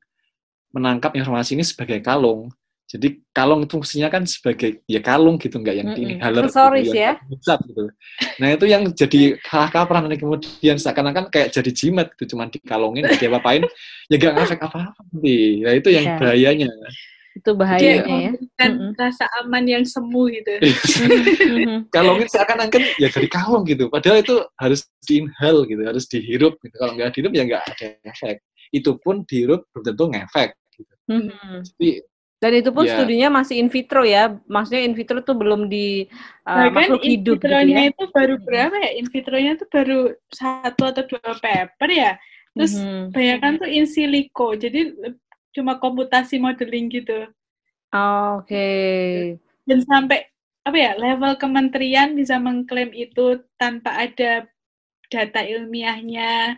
menangkap 0.70 1.14
informasi 1.14 1.58
ini 1.58 1.64
sebagai 1.66 1.98
kalung. 2.02 2.50
Jadi 2.90 3.22
kalung 3.30 3.62
itu 3.62 3.78
fungsinya 3.78 4.10
kan 4.10 4.26
sebagai 4.26 4.82
ya 4.90 4.98
kalung 4.98 5.38
gitu 5.38 5.62
nggak 5.62 5.76
yang 5.78 5.88
mm 5.90 5.94
-hmm. 5.94 6.06
di 6.10 6.12
inhaler 6.18 6.42
gitu, 6.50 6.90
ya. 6.90 7.12
Besar, 7.30 7.58
gitu. 7.62 7.86
Nah 8.42 8.48
itu 8.50 8.66
yang 8.66 8.82
jadi 8.90 9.38
kaprah 9.46 10.02
nanti 10.02 10.18
kemudian 10.18 10.74
seakan-akan 10.74 11.30
kayak 11.30 11.54
jadi 11.54 11.70
jimat 11.70 12.10
gitu 12.18 12.34
cuma 12.34 12.50
dikalungin 12.50 13.06
dia 13.14 13.30
apa-apain 13.30 13.62
ya 14.10 14.16
gak 14.18 14.34
ngefek 14.34 14.58
apa-apa 14.66 15.06
nanti. 15.06 15.62
Nah 15.62 15.72
itu 15.78 15.88
yang 15.94 16.02
yeah. 16.02 16.18
bahayanya. 16.18 16.70
Itu 17.30 17.50
bahayanya 17.54 18.16
ya. 18.26 18.32
Kan 18.58 18.70
mm 18.74 18.82
-hmm. 18.82 18.98
rasa 18.98 19.24
aman 19.38 19.64
yang 19.70 19.84
semu 19.86 20.26
gitu. 20.34 20.50
kalungin 21.94 22.26
seakan-akan 22.26 22.82
ya 22.98 23.06
dari 23.06 23.28
kalung 23.30 23.62
gitu. 23.70 23.86
Padahal 23.86 24.18
itu 24.18 24.34
harus 24.58 24.90
diinhal 25.06 25.62
gitu, 25.70 25.82
harus 25.86 26.10
dihirup 26.10 26.58
gitu. 26.58 26.74
Kalau 26.74 26.98
nggak 26.98 27.14
dihirup 27.14 27.32
ya 27.38 27.42
nggak 27.46 27.64
ada 27.70 27.86
efek. 28.02 28.42
Itu 28.74 28.98
pun 28.98 29.22
dihirup 29.22 29.62
belum 29.70 29.94
tentu 29.94 30.04
ngefek. 30.10 30.58
-hmm. 31.10 31.56
Jadi 31.66 31.90
dan 32.40 32.56
itu 32.56 32.72
pun 32.72 32.88
yeah. 32.88 32.96
studinya 32.96 33.28
masih 33.28 33.60
in 33.60 33.68
vitro 33.68 34.00
ya, 34.00 34.32
maksudnya 34.48 34.88
in 34.88 34.96
vitro 34.96 35.20
tuh 35.20 35.36
belum 35.36 35.68
di 35.68 36.08
uh, 36.48 36.72
makhluk 36.72 37.04
hidup 37.04 37.36
gitu 37.36 37.52
ya. 37.52 37.92
itu 37.92 38.04
baru 38.16 38.40
berapa 38.40 38.76
ya? 38.80 38.90
In 38.96 39.06
vitronya 39.12 39.52
tuh 39.60 39.68
baru 39.68 40.00
satu 40.32 40.88
atau 40.88 41.04
dua 41.04 41.36
paper 41.36 41.90
ya. 41.92 42.16
Terus 42.56 42.80
mm-hmm. 42.80 43.12
banyak 43.12 43.38
tuh 43.60 43.68
in 43.68 43.84
silico, 43.84 44.56
jadi 44.56 44.88
cuma 45.52 45.76
komputasi 45.76 46.40
modeling 46.40 46.88
gitu. 46.88 47.28
Oh, 47.92 48.40
Oke. 48.40 48.48
Okay. 48.48 49.36
Dan 49.68 49.84
sampai 49.84 50.24
apa 50.64 50.76
ya 50.80 50.92
level 50.96 51.36
kementerian 51.36 52.16
bisa 52.16 52.40
mengklaim 52.40 52.88
itu 52.96 53.44
tanpa 53.60 54.00
ada 54.00 54.48
data 55.12 55.40
ilmiahnya 55.44 56.56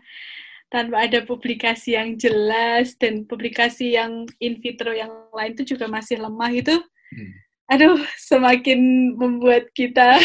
tanpa 0.72 1.04
ada 1.04 1.20
publikasi 1.20 1.92
yang 1.94 2.16
jelas 2.16 2.96
dan 2.96 3.28
publikasi 3.28 3.92
yang 3.92 4.24
in 4.40 4.56
vitro 4.64 4.90
yang 4.96 5.12
lain 5.36 5.52
itu 5.52 5.76
juga 5.76 5.84
masih 5.86 6.16
lemah 6.16 6.48
itu 6.48 6.80
hmm. 7.12 7.32
aduh 7.68 8.00
semakin 8.16 9.12
membuat 9.12 9.68
kita 9.76 10.16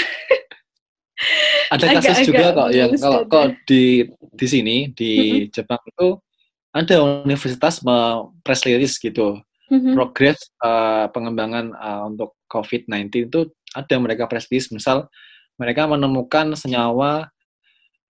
ada 1.73 1.85
kasus 1.97 2.23
agak, 2.23 2.27
juga 2.29 2.45
kok 2.53 2.69
yang 2.71 2.91
kalau 2.95 3.21
kok 3.25 3.47
di 3.65 4.05
di 4.37 4.47
sini 4.47 4.75
di 4.93 5.11
mm-hmm. 5.17 5.49
Jepang 5.49 5.81
itu 5.81 6.07
ada 6.71 6.95
universitas 7.25 7.81
press 8.45 8.61
release 8.69 9.01
gitu 9.01 9.41
mm-hmm. 9.73 9.93
progres 9.97 10.37
uh, 10.61 11.09
pengembangan 11.09 11.73
uh, 11.73 12.05
untuk 12.05 12.37
COVID-19 12.53 13.33
itu 13.33 13.41
ada 13.73 13.95
mereka 13.97 14.29
press 14.29 14.45
release 14.53 14.69
misal 14.69 15.09
mereka 15.57 15.89
menemukan 15.89 16.53
senyawa 16.53 17.33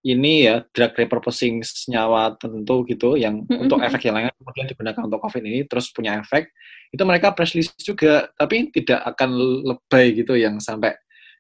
ini 0.05 0.45
ya 0.45 0.61
drug 0.69 0.93
repurposing 0.93 1.65
senyawa 1.65 2.37
tertentu 2.37 2.85
gitu 2.85 3.17
yang 3.17 3.41
mm-hmm. 3.43 3.65
untuk 3.65 3.81
efek 3.81 4.05
yang 4.05 4.15
lain 4.21 4.29
kemudian 4.37 4.67
digunakan 4.69 5.01
untuk 5.03 5.19
COVID 5.25 5.41
ini 5.41 5.65
terus 5.65 5.89
punya 5.89 6.21
efek 6.21 6.53
itu 6.93 7.01
mereka 7.03 7.33
press 7.33 7.57
release 7.57 7.73
juga 7.81 8.29
tapi 8.37 8.69
tidak 8.69 9.01
akan 9.15 9.29
lebay 9.65 10.13
gitu 10.13 10.37
yang 10.37 10.61
sampai 10.61 10.93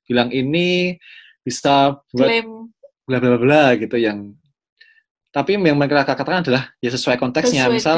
bilang 0.09 0.33
ini 0.33 0.97
bisa 1.45 1.95
buat 2.11 2.29
bla 3.07 3.17
bla 3.21 3.37
bla 3.39 3.63
gitu 3.77 3.95
yang 3.95 4.33
tapi 5.31 5.53
yang 5.55 5.77
mereka 5.77 6.03
katakan 6.03 6.41
adalah 6.41 6.73
ya 6.81 6.89
sesuai 6.89 7.21
konteksnya 7.21 7.69
sesuai 7.69 7.77
misal 7.77 7.97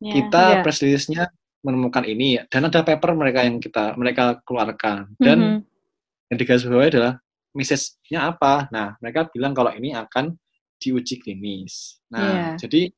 kita 0.00 0.44
yeah. 0.54 0.62
press 0.62 0.80
release-nya 0.80 1.24
menemukan 1.60 2.06
ini 2.06 2.40
dan 2.48 2.70
ada 2.70 2.80
paper 2.80 3.12
mereka 3.18 3.44
yang 3.44 3.60
kita 3.60 3.98
mereka 3.98 4.40
keluarkan 4.46 5.12
dan 5.20 5.38
mm-hmm. 5.60 6.30
yang 6.32 6.38
digarisbawahi 6.38 6.90
adalah 6.94 7.14
message-nya 7.56 8.30
apa? 8.34 8.70
Nah, 8.70 8.94
mereka 9.02 9.26
bilang 9.30 9.52
kalau 9.54 9.74
ini 9.74 9.94
akan 9.94 10.34
diuji 10.80 11.20
klinis. 11.20 12.00
Nah, 12.08 12.24
yeah. 12.24 12.52
jadi 12.56 12.88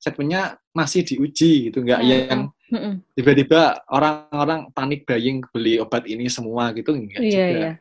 segmennya 0.00 0.56
masih 0.72 1.04
diuji 1.04 1.68
gitu, 1.68 1.84
nggak 1.84 2.00
yeah. 2.04 2.28
yang 2.28 2.42
tiba-tiba 3.18 3.82
orang-orang 3.90 4.70
panik 4.72 5.04
buying 5.04 5.42
beli 5.52 5.76
obat 5.82 6.06
ini 6.06 6.30
semua 6.30 6.72
gitu, 6.72 6.94
enggak 6.94 7.20
yeah, 7.20 7.30
juga. 7.30 7.60
Yeah. 7.60 7.74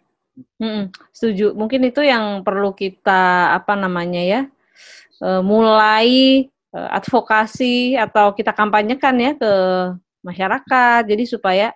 Mm-mm. 0.63 0.83
Setuju. 1.11 1.51
Mungkin 1.51 1.91
itu 1.91 1.99
yang 1.99 2.47
perlu 2.47 2.71
kita 2.71 3.51
apa 3.55 3.75
namanya 3.75 4.23
ya, 4.23 4.41
uh, 5.19 5.43
mulai 5.43 6.47
uh, 6.71 6.89
advokasi 6.95 7.99
atau 7.99 8.31
kita 8.31 8.55
kampanyekan 8.55 9.15
ya 9.19 9.31
ke 9.35 9.53
masyarakat. 10.23 11.01
Jadi 11.03 11.23
supaya 11.27 11.75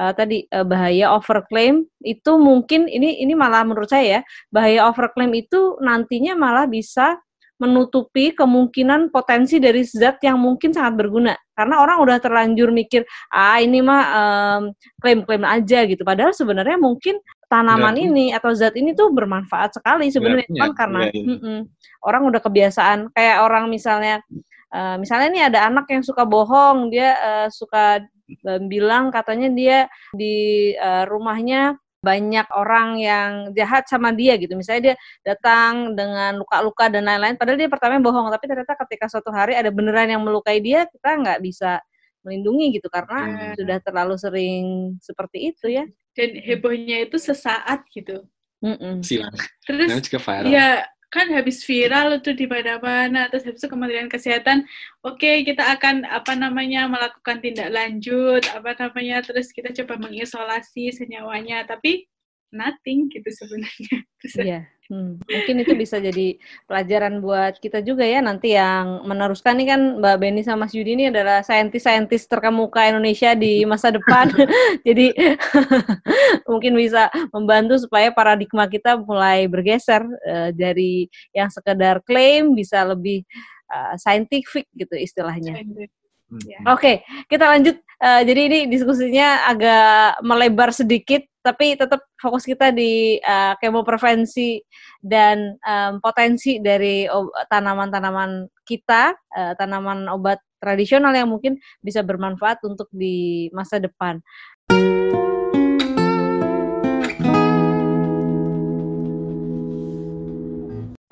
uh, 0.00 0.12
tadi 0.12 0.46
uh, 0.50 0.66
bahaya 0.66 1.14
overclaim 1.14 1.86
itu 2.02 2.32
mungkin 2.38 2.86
ini 2.90 3.22
ini 3.22 3.32
malah 3.36 3.62
menurut 3.62 3.90
saya 3.90 4.20
ya 4.20 4.20
bahaya 4.50 4.86
overclaim 4.88 5.32
itu 5.34 5.78
nantinya 5.82 6.34
malah 6.34 6.66
bisa 6.66 7.18
menutupi 7.54 8.34
kemungkinan 8.34 9.14
potensi 9.14 9.62
dari 9.62 9.86
zat 9.86 10.18
yang 10.26 10.42
mungkin 10.42 10.74
sangat 10.74 10.98
berguna. 10.98 11.38
Karena 11.54 11.78
orang 11.78 12.02
udah 12.02 12.18
terlanjur 12.18 12.74
mikir 12.74 13.06
ah 13.30 13.62
ini 13.62 13.78
mah 13.78 14.02
um, 14.10 14.62
klaim-klaim 14.98 15.46
aja 15.46 15.86
gitu. 15.86 16.02
Padahal 16.02 16.34
sebenarnya 16.34 16.74
mungkin 16.82 17.22
tanaman 17.46 17.94
ini 17.94 18.34
atau 18.34 18.50
zat 18.50 18.74
ini 18.74 18.90
tuh 18.98 19.14
bermanfaat 19.14 19.78
sekali 19.78 20.10
sebenarnya. 20.10 20.50
Kan 20.50 20.74
karena 20.74 21.00
ya, 21.14 21.22
ya. 21.22 21.62
orang 22.02 22.22
udah 22.26 22.40
kebiasaan. 22.42 23.14
Kayak 23.14 23.46
orang 23.46 23.70
misalnya 23.70 24.18
uh, 24.74 24.98
misalnya 24.98 25.28
nih 25.30 25.42
ada 25.54 25.70
anak 25.70 25.86
yang 25.94 26.02
suka 26.02 26.26
bohong 26.26 26.90
dia 26.90 27.14
uh, 27.22 27.48
suka 27.54 28.02
bilang 28.68 29.12
katanya 29.12 29.48
dia 29.52 29.78
di 30.16 30.72
uh, 30.76 31.04
rumahnya 31.04 31.76
banyak 32.04 32.44
orang 32.52 33.00
yang 33.00 33.30
jahat 33.56 33.88
sama 33.88 34.12
dia 34.12 34.36
gitu. 34.36 34.52
Misalnya 34.52 34.92
dia 34.92 34.96
datang 35.24 35.96
dengan 35.96 36.36
luka-luka 36.36 36.92
dan 36.92 37.08
lain-lain, 37.08 37.40
padahal 37.40 37.56
dia 37.56 37.72
pertama 37.72 37.96
bohong, 38.04 38.28
tapi 38.28 38.44
ternyata 38.44 38.76
ketika 38.84 39.08
suatu 39.08 39.32
hari 39.32 39.56
ada 39.56 39.72
beneran 39.72 40.12
yang 40.12 40.20
melukai 40.20 40.60
dia, 40.60 40.84
kita 40.84 41.16
nggak 41.16 41.40
bisa 41.40 41.80
melindungi 42.20 42.80
gitu 42.80 42.88
karena 42.92 43.20
hmm. 43.24 43.54
sudah 43.56 43.78
terlalu 43.80 44.14
sering 44.20 44.64
seperti 45.00 45.52
itu 45.56 45.72
ya. 45.72 45.84
Dan 46.12 46.36
hebohnya 46.44 47.08
itu 47.08 47.16
sesaat 47.16 47.88
gitu. 47.90 48.28
Mm 48.64 48.76
-mm. 48.80 48.94
Silang. 49.04 49.36
Terus 49.68 49.92
juga 50.08 50.20
viral. 50.24 50.48
ya 50.48 50.88
kan 51.14 51.30
habis 51.30 51.62
viral 51.62 52.18
itu 52.18 52.34
di 52.34 52.50
mana-mana 52.50 53.30
terus 53.30 53.46
habis 53.46 53.62
itu 53.62 53.70
Kementerian 53.70 54.10
Kesehatan 54.10 54.66
oke 55.06 55.22
okay, 55.22 55.46
kita 55.46 55.62
akan 55.78 56.02
apa 56.10 56.34
namanya 56.34 56.90
melakukan 56.90 57.38
tindak 57.38 57.70
lanjut 57.70 58.42
apa 58.50 58.74
namanya 58.82 59.22
terus 59.22 59.54
kita 59.54 59.70
coba 59.70 59.94
mengisolasi 60.10 60.90
senyawanya. 60.90 61.64
Tapi 61.70 62.10
nothing 62.52 63.10
gitu 63.12 63.28
sebenarnya. 63.30 63.98
Iya. 64.40 64.64
Hmm. 64.88 65.20
Mungkin 65.20 65.64
itu 65.64 65.76
bisa 65.76 66.00
jadi 66.00 66.40
pelajaran 66.64 67.20
buat 67.20 67.60
kita 67.60 67.84
juga 67.84 68.08
ya 68.08 68.24
nanti 68.24 68.56
yang 68.56 69.04
meneruskan 69.04 69.56
nih 69.60 69.68
kan 69.68 69.80
Mbak 70.00 70.16
Beni 70.16 70.40
sama 70.40 70.64
Mas 70.64 70.72
Yudi 70.72 70.96
ini 70.96 71.04
adalah 71.12 71.44
saintis-saintis 71.44 72.24
terkemuka 72.24 72.88
Indonesia 72.88 73.36
di 73.36 73.68
masa 73.68 73.92
depan. 73.92 74.32
jadi 74.88 75.12
mungkin 76.48 76.72
bisa 76.72 77.12
membantu 77.36 77.80
supaya 77.84 78.12
paradigma 78.16 78.64
kita 78.64 78.96
mulai 78.96 79.44
bergeser 79.44 80.04
uh, 80.04 80.48
dari 80.56 81.08
yang 81.36 81.52
sekedar 81.52 82.00
klaim 82.04 82.56
bisa 82.56 82.80
lebih 82.84 83.28
uh, 83.72 83.96
scientific 84.00 84.68
gitu 84.72 84.96
istilahnya. 84.96 85.64
Yeah. 86.44 86.64
Oke, 86.72 86.80
okay, 86.80 86.96
kita 87.28 87.44
lanjut. 87.44 87.76
Uh, 88.00 88.24
jadi 88.24 88.40
ini 88.48 88.60
diskusinya 88.72 89.48
agak 89.48 90.24
melebar 90.24 90.72
sedikit 90.72 91.24
tapi 91.44 91.76
tetap 91.76 92.00
fokus 92.16 92.48
kita 92.48 92.72
di 92.72 93.20
uh, 93.20 93.52
kemoprevensi 93.60 94.64
dan 95.04 95.60
um, 95.60 96.00
potensi 96.00 96.56
dari 96.56 97.04
tanaman-tanaman 97.52 98.48
kita, 98.64 99.12
uh, 99.12 99.52
tanaman 99.60 100.08
obat 100.08 100.40
tradisional 100.56 101.12
yang 101.12 101.28
mungkin 101.28 101.60
bisa 101.84 102.00
bermanfaat 102.00 102.64
untuk 102.64 102.88
di 102.88 103.52
masa 103.52 103.76
depan. 103.76 104.24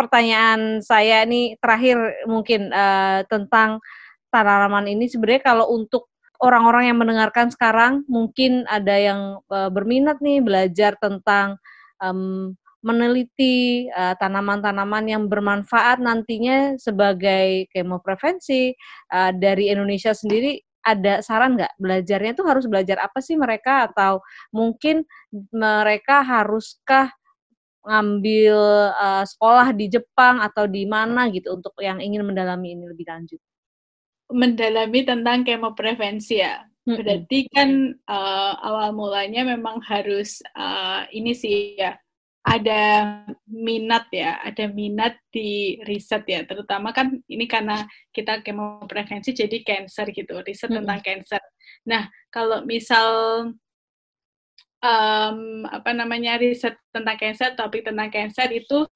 Pertanyaan 0.00 0.80
saya 0.80 1.28
ini 1.28 1.60
terakhir 1.60 2.24
mungkin 2.24 2.72
uh, 2.72 3.20
tentang 3.28 3.84
tanaman 4.32 4.88
ini 4.88 5.12
sebenarnya 5.12 5.44
kalau 5.44 5.68
untuk 5.76 6.11
orang-orang 6.42 6.90
yang 6.90 6.98
mendengarkan 6.98 7.48
sekarang 7.54 8.02
mungkin 8.10 8.66
ada 8.66 8.98
yang 8.98 9.20
uh, 9.46 9.70
berminat 9.70 10.18
nih 10.18 10.42
belajar 10.42 10.98
tentang 10.98 11.56
um, 12.02 12.58
meneliti 12.82 13.86
uh, 13.94 14.18
tanaman-tanaman 14.18 15.06
yang 15.06 15.30
bermanfaat 15.30 16.02
nantinya 16.02 16.74
sebagai 16.82 17.70
kemoprevensi 17.70 18.74
uh, 19.14 19.30
dari 19.30 19.70
Indonesia 19.70 20.10
sendiri 20.10 20.58
ada 20.82 21.22
saran 21.22 21.54
nggak 21.54 21.78
belajarnya 21.78 22.34
tuh 22.34 22.46
harus 22.50 22.66
belajar 22.66 22.98
apa 22.98 23.22
sih 23.22 23.38
mereka 23.38 23.86
atau 23.86 24.18
mungkin 24.50 25.06
mereka 25.54 26.26
haruskah 26.26 27.14
ngambil 27.86 28.58
uh, 28.98 29.22
sekolah 29.22 29.70
di 29.74 29.86
Jepang 29.86 30.42
atau 30.42 30.66
di 30.66 30.82
mana 30.86 31.30
gitu 31.30 31.54
untuk 31.54 31.74
yang 31.78 32.02
ingin 32.02 32.26
mendalami 32.26 32.74
ini 32.74 32.90
lebih 32.90 33.06
lanjut? 33.06 33.38
Mendalami 34.32 35.04
tentang 35.04 35.44
kemoprevensi 35.44 36.40
ya. 36.40 36.64
Berarti 36.82 37.46
kan 37.52 37.94
uh, 38.10 38.52
awal 38.58 38.90
mulanya 38.90 39.46
memang 39.46 39.78
harus 39.86 40.42
uh, 40.58 41.06
ini 41.14 41.30
sih 41.30 41.78
ya 41.78 41.94
ada 42.42 42.82
minat 43.46 44.10
ya, 44.10 44.42
ada 44.42 44.66
minat 44.66 45.14
di 45.30 45.78
riset 45.86 46.26
ya, 46.26 46.42
terutama 46.42 46.90
kan 46.90 47.22
ini 47.30 47.46
karena 47.46 47.86
kita 48.10 48.42
kemo 48.42 48.82
prevensi 48.90 49.30
jadi 49.30 49.62
cancer 49.62 50.10
gitu, 50.10 50.42
riset 50.42 50.74
hmm. 50.74 50.82
tentang 50.82 51.00
cancer. 51.06 51.42
Nah, 51.86 52.10
kalau 52.34 52.66
misal 52.66 53.06
um, 54.82 55.38
apa 55.70 55.90
namanya 55.94 56.34
riset 56.42 56.74
tentang 56.90 57.14
cancer, 57.14 57.54
topik 57.54 57.86
tentang 57.86 58.10
cancer 58.10 58.50
itu 58.50 58.90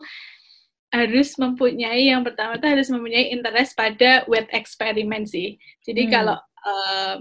harus 0.97 1.37
mempunyai 1.37 2.09
yang 2.09 2.25
pertama 2.25 2.57
itu 2.57 2.65
harus 2.65 2.88
mempunyai 2.88 3.29
interest 3.29 3.76
pada 3.76 4.25
wet 4.25 4.49
experiment 4.57 5.29
sih. 5.29 5.61
Jadi 5.85 6.09
hmm. 6.09 6.12
kalau 6.12 6.38
um, 6.65 7.19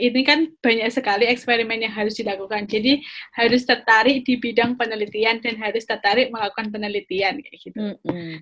ini 0.00 0.20
kan 0.24 0.48
banyak 0.64 0.88
sekali 0.92 1.28
eksperimen 1.28 1.84
yang 1.84 1.92
harus 1.92 2.16
dilakukan. 2.16 2.64
Jadi 2.68 3.04
harus 3.36 3.64
tertarik 3.68 4.24
di 4.24 4.40
bidang 4.40 4.76
penelitian 4.76 5.40
dan 5.44 5.60
harus 5.60 5.84
tertarik 5.84 6.32
melakukan 6.32 6.72
penelitian 6.72 7.40
kayak 7.44 7.58
gitu. 7.60 7.78
Mm 7.80 7.96
-hmm. 8.00 8.32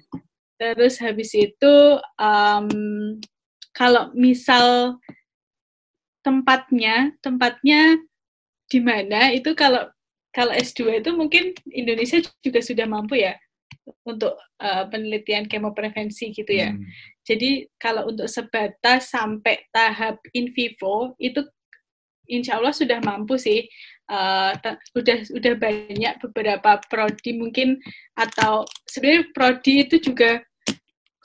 Terus 0.58 0.98
habis 0.98 1.30
itu 1.34 1.74
um, 2.18 2.68
kalau 3.74 4.10
misal 4.14 4.98
tempatnya 6.22 7.14
tempatnya 7.22 7.96
di 8.68 8.80
mana 8.82 9.32
itu 9.32 9.54
kalau 9.54 9.86
kalau 10.34 10.52
S2 10.52 11.00
itu 11.00 11.10
mungkin 11.16 11.56
Indonesia 11.72 12.20
juga 12.44 12.60
sudah 12.60 12.84
mampu 12.84 13.16
ya 13.22 13.38
untuk 14.04 14.36
uh, 14.60 14.84
penelitian 14.88 15.46
kemoprevensi 15.46 16.32
gitu 16.32 16.52
ya. 16.52 16.72
Hmm. 16.72 16.84
Jadi 17.26 17.68
kalau 17.76 18.08
untuk 18.08 18.28
sebatas 18.28 19.12
sampai 19.12 19.68
tahap 19.74 20.16
in 20.32 20.50
vivo 20.56 21.12
itu 21.20 21.44
insya 22.28 22.60
Allah 22.60 22.72
sudah 22.72 23.00
mampu 23.04 23.36
sih. 23.40 23.68
Uh, 24.08 24.56
udah 24.96 25.20
udah 25.36 25.54
banyak 25.60 26.14
beberapa 26.24 26.80
prodi 26.88 27.36
mungkin 27.36 27.76
atau 28.16 28.64
sebenarnya 28.88 29.28
prodi 29.36 29.84
itu 29.84 30.00
juga 30.00 30.40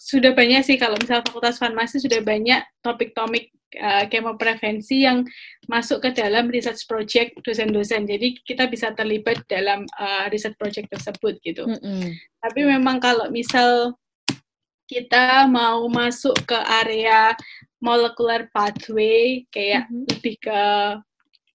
sudah 0.04 0.36
banyak 0.36 0.60
sih 0.68 0.76
kalau 0.76 1.00
misal 1.00 1.24
Fakultas 1.24 1.56
Farmasi 1.56 2.04
sudah 2.04 2.20
banyak 2.20 2.60
topik-topik 2.84 3.56
uh, 3.80 4.04
kemoprevensi 4.12 5.08
yang 5.08 5.24
masuk 5.72 6.04
ke 6.04 6.10
dalam 6.12 6.52
research 6.52 6.84
project 6.84 7.40
dosen-dosen. 7.40 8.04
Jadi 8.04 8.36
kita 8.44 8.68
bisa 8.68 8.92
terlibat 8.92 9.40
dalam 9.48 9.88
uh, 9.96 10.28
research 10.28 10.60
project 10.60 10.92
tersebut 10.92 11.40
gitu. 11.40 11.64
Mm 11.64 11.80
-hmm. 11.80 12.08
Tapi 12.44 12.62
memang 12.68 13.00
kalau 13.00 13.32
misal 13.32 13.96
kita 14.92 15.48
mau 15.48 15.88
masuk 15.88 16.36
ke 16.44 16.60
area 16.84 17.32
molecular 17.80 18.52
pathway 18.52 19.48
kayak 19.56 19.88
mm 19.88 19.96
-hmm. 19.96 20.06
lebih 20.12 20.36
ke 20.44 20.62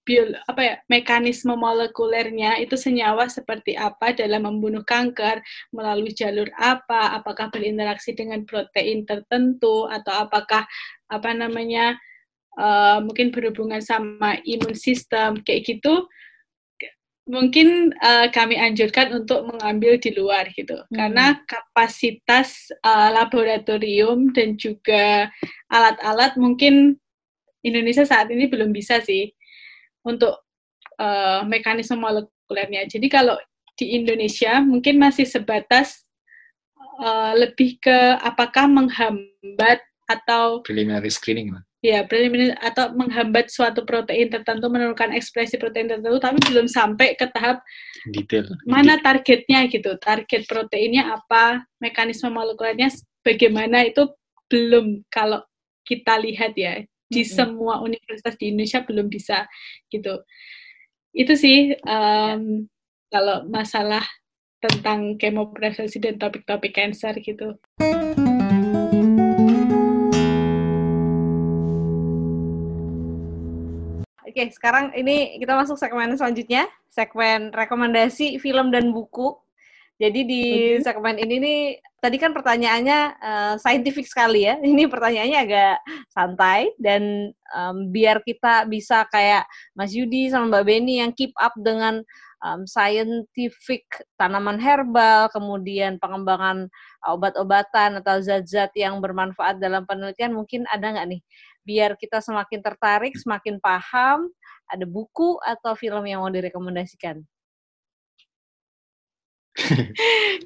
bio, 0.09 0.25
apa 0.49 0.61
ya 0.65 0.75
mekanisme 0.89 1.53
molekulernya 1.53 2.57
itu 2.57 2.73
senyawa 2.73 3.29
seperti 3.29 3.77
apa 3.77 4.17
dalam 4.17 4.49
membunuh 4.49 4.81
kanker 4.81 5.37
melalui 5.69 6.09
jalur 6.17 6.49
apa 6.57 7.13
apakah 7.13 7.53
berinteraksi 7.53 8.17
dengan 8.17 8.41
protein 8.49 9.05
tertentu 9.05 9.85
atau 9.85 10.25
apakah 10.25 10.65
apa 11.13 11.29
namanya 11.37 11.93
uh, 12.57 12.97
mungkin 13.05 13.29
berhubungan 13.29 13.85
sama 13.85 14.41
imun 14.41 14.73
sistem 14.73 15.37
kayak 15.45 15.69
gitu 15.69 16.09
mungkin 17.29 17.93
uh, 18.01 18.25
kami 18.33 18.57
anjurkan 18.57 19.13
untuk 19.13 19.45
mengambil 19.45 20.01
di 20.01 20.09
luar 20.17 20.49
gitu 20.49 20.73
hmm. 20.73 20.97
karena 20.97 21.37
kapasitas 21.45 22.73
uh, 22.81 23.13
laboratorium 23.13 24.33
dan 24.33 24.57
juga 24.57 25.29
alat-alat 25.69 26.33
mungkin 26.41 26.97
Indonesia 27.61 28.01
saat 28.07 28.33
ini 28.33 28.49
belum 28.49 28.73
bisa 28.73 28.97
sih 29.05 29.29
untuk 30.05 30.39
uh, 30.99 31.41
mekanisme 31.47 31.99
molekulernya. 31.99 32.87
Jadi 32.87 33.07
kalau 33.07 33.35
di 33.79 33.95
Indonesia 33.95 34.59
mungkin 34.59 34.99
masih 34.99 35.23
sebatas 35.23 36.03
uh, 36.99 37.31
lebih 37.35 37.79
ke 37.79 37.97
apakah 38.19 38.67
menghambat 38.67 39.79
atau 40.09 40.59
preliminary 40.65 41.07
screening 41.07 41.53
lah 41.55 41.63
ya 41.79 42.03
preliminary 42.03 42.51
atau 42.59 42.91
menghambat 42.91 43.47
suatu 43.47 43.87
protein 43.87 44.27
tertentu 44.27 44.67
menurunkan 44.67 45.15
ekspresi 45.15 45.55
protein 45.55 45.87
tertentu 45.87 46.19
tapi 46.19 46.39
belum 46.51 46.67
sampai 46.67 47.15
ke 47.15 47.23
tahap 47.31 47.63
detail. 48.11 48.43
mana 48.67 48.99
targetnya 48.99 49.71
gitu 49.71 49.95
target 50.03 50.43
proteinnya 50.43 51.15
apa 51.15 51.63
mekanisme 51.79 52.27
molekulernya 52.27 52.91
bagaimana 53.23 53.87
itu 53.87 54.11
belum 54.51 55.07
kalau 55.07 55.39
kita 55.87 56.19
lihat 56.19 56.51
ya 56.59 56.83
di 57.09 57.25
mm 57.25 57.27
-hmm. 57.27 57.35
semua 57.35 57.75
universitas 57.81 58.37
di 58.37 58.53
Indonesia 58.53 58.85
belum 58.85 59.09
bisa 59.09 59.49
gitu 59.89 60.21
itu 61.13 61.33
sih 61.33 61.73
um, 61.89 62.69
kalau 63.09 63.43
masalah 63.49 64.05
tentang 64.59 65.15
kemoprevensi 65.17 65.97
dan 65.97 66.19
topik-topik 66.19 66.75
cancer 66.75 67.15
gitu. 67.17 67.55
Oke, 74.29 74.43
sekarang 74.53 74.93
ini 74.93 75.41
kita 75.41 75.57
masuk 75.57 75.79
segmen 75.79 76.13
selanjutnya, 76.13 76.67
segmen 76.91 77.49
rekomendasi 77.49 78.37
film 78.37 78.69
dan 78.69 78.93
buku. 78.93 79.33
Jadi 79.99 80.21
di 80.23 80.43
okay. 80.79 80.83
segmen 80.85 81.19
ini 81.19 81.35
nih, 81.43 81.61
tadi 81.99 82.17
kan 82.19 82.31
pertanyaannya 82.31 82.99
uh, 83.19 83.55
scientific 83.59 84.07
sekali 84.07 84.47
ya. 84.47 84.59
Ini 84.63 84.87
pertanyaannya 84.87 85.39
agak 85.39 85.75
santai 86.11 86.73
dan 86.79 87.31
um, 87.55 87.91
biar 87.91 88.23
kita 88.23 88.67
bisa 88.67 89.05
kayak 89.11 89.47
Mas 89.75 89.91
Yudi 89.95 90.31
sama 90.31 90.59
Mbak 90.59 90.63
Beni 90.65 91.03
yang 91.03 91.11
keep 91.15 91.31
up 91.39 91.53
dengan 91.59 92.01
um, 92.43 92.63
scientific 92.63 93.85
tanaman 94.15 94.59
herbal, 94.59 95.27
kemudian 95.31 95.99
pengembangan 95.99 96.71
obat-obatan 97.07 97.99
atau 98.03 98.19
zat-zat 98.23 98.71
yang 98.75 98.99
bermanfaat 99.03 99.59
dalam 99.59 99.83
penelitian, 99.83 100.35
mungkin 100.35 100.63
ada 100.71 100.95
nggak 100.95 101.07
nih 101.15 101.21
biar 101.67 101.93
kita 101.99 102.23
semakin 102.23 102.65
tertarik, 102.65 103.13
semakin 103.13 103.61
paham, 103.61 104.25
ada 104.71 104.85
buku 104.89 105.37
atau 105.43 105.77
film 105.77 106.01
yang 106.07 106.23
mau 106.25 106.31
direkomendasikan? 106.31 107.21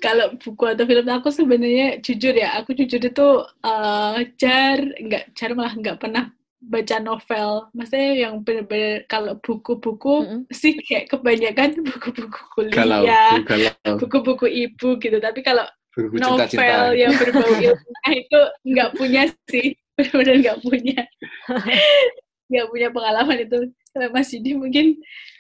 Kalau 0.04 0.36
buku 0.40 0.64
atau 0.68 0.86
film 0.86 1.08
aku 1.10 1.30
sebenarnya 1.30 2.02
jujur 2.02 2.34
ya, 2.34 2.58
aku 2.60 2.74
jujur 2.76 3.02
itu 3.02 3.28
uh, 3.64 4.18
jar 4.38 4.80
nggak 4.80 5.34
jar 5.38 5.52
malah 5.54 5.74
nggak 5.78 5.98
pernah 6.02 6.34
baca 6.64 6.98
novel. 7.00 7.68
Maksudnya 7.76 8.12
yang 8.28 8.34
benar-benar 8.42 9.06
kalau 9.08 9.36
buku-buku 9.40 10.16
mm 10.24 10.28
-hmm. 10.28 10.42
sih 10.52 10.74
kayak 10.80 11.12
kebanyakan 11.12 11.80
buku-buku 11.90 12.40
kuliah, 12.56 13.38
buku-buku 14.00 14.48
ibu 14.48 15.00
gitu. 15.00 15.18
Tapi 15.20 15.40
kalau 15.44 15.64
buku 15.94 16.18
novel 16.18 16.50
cinta 16.50 16.90
-cinta. 16.90 16.98
yang 16.98 17.12
berbau 17.14 17.54
ilmu 17.54 17.90
itu 18.26 18.40
nggak 18.66 18.90
punya 18.98 19.24
sih 19.50 19.78
benar-benar 19.96 20.36
nggak 20.42 20.60
punya 20.66 21.02
nggak 22.50 22.68
punya 22.70 22.88
pengalaman 22.90 23.38
itu 23.46 23.58
kalau 23.94 24.10
Mas 24.10 24.30
Yudi 24.34 24.52
mungkin 24.58 24.86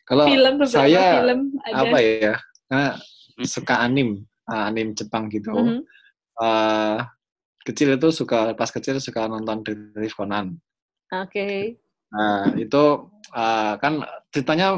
kalau 0.05 0.29
film 0.29 0.55
saya 0.69 1.21
film 1.25 1.57
ada. 1.65 1.81
apa 1.89 1.97
ya 1.99 2.33
nah, 2.69 2.93
suka 3.41 3.81
anim 3.81 4.21
uh, 4.45 4.69
anim 4.69 4.93
Jepang 4.93 5.27
gitu 5.33 5.49
mm 5.49 5.65
-hmm. 5.65 5.79
uh, 6.37 6.97
kecil 7.65 7.97
itu 7.97 8.09
suka 8.13 8.53
pas 8.53 8.69
kecil 8.69 9.01
suka 9.01 9.25
nonton 9.25 9.65
Detective 9.65 10.13
Conan 10.13 10.61
oke 11.09 11.29
okay. 11.33 11.81
nah 12.13 12.53
itu 12.53 13.09
uh, 13.33 13.73
kan 13.81 14.05
ceritanya 14.29 14.77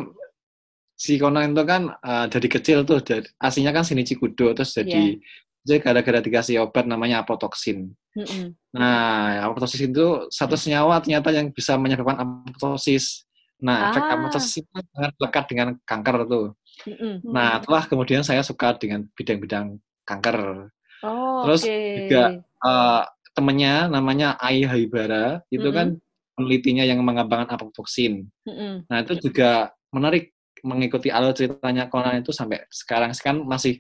si 0.96 1.20
Conan 1.20 1.52
itu 1.52 1.64
kan 1.68 1.92
uh, 1.92 2.26
dari 2.32 2.48
kecil 2.48 2.88
tuh 2.88 3.04
dari, 3.04 3.28
aslinya 3.44 3.76
kan 3.76 3.84
Shinichi 3.84 4.16
Kudo 4.16 4.56
terus 4.56 4.72
jadi 4.72 5.20
yeah 5.20 5.44
jadi 5.66 5.82
gara-gara 5.82 6.22
dikasih 6.22 6.62
obat 6.62 6.86
namanya 6.86 7.26
apotoksin. 7.26 7.98
Mm-hmm. 8.14 8.78
Nah, 8.78 9.50
apotoksin 9.50 9.90
itu 9.90 10.30
satu 10.30 10.54
senyawa 10.54 11.02
ternyata 11.02 11.34
yang 11.34 11.50
bisa 11.50 11.74
menyebabkan 11.76 12.22
apoptosis. 12.22 13.26
Nah, 13.66 13.90
ah. 13.90 13.92
efek 13.92 14.06
apoptosis 14.06 14.62
itu 14.62 14.70
sangat 14.94 15.14
lekat 15.18 15.44
dengan 15.50 15.68
kanker 15.82 16.16
tuh. 16.30 16.46
Mm-hmm. 16.84 17.32
Nah, 17.32 17.64
telah 17.64 17.84
kemudian 17.88 18.22
saya 18.28 18.44
suka 18.44 18.76
dengan 18.76 19.08
bidang-bidang 19.16 19.80
kanker. 20.04 20.68
Oh, 21.06 21.48
Terus 21.48 21.62
okay. 21.64 22.08
juga 22.08 22.24
uh, 22.66 23.04
temennya 23.36 23.92
namanya 23.92 24.40
Ai 24.40 24.64
Haibara 24.64 25.44
itu 25.52 25.64
mm-hmm. 25.64 25.76
kan 25.76 25.88
penelitinya 26.36 26.84
yang 26.84 27.00
mengembangkan 27.04 27.56
apoptoksin. 27.56 28.28
Mm-mm. 28.44 28.88
Nah 28.92 28.98
itu 29.04 29.20
juga 29.20 29.72
menarik 29.92 30.36
mengikuti 30.66 31.08
alur 31.08 31.32
ceritanya 31.32 31.88
Conan 31.88 32.20
itu 32.20 32.36
sampai 32.36 32.68
sekarang 32.68 33.16
kan 33.16 33.40
masih 33.46 33.80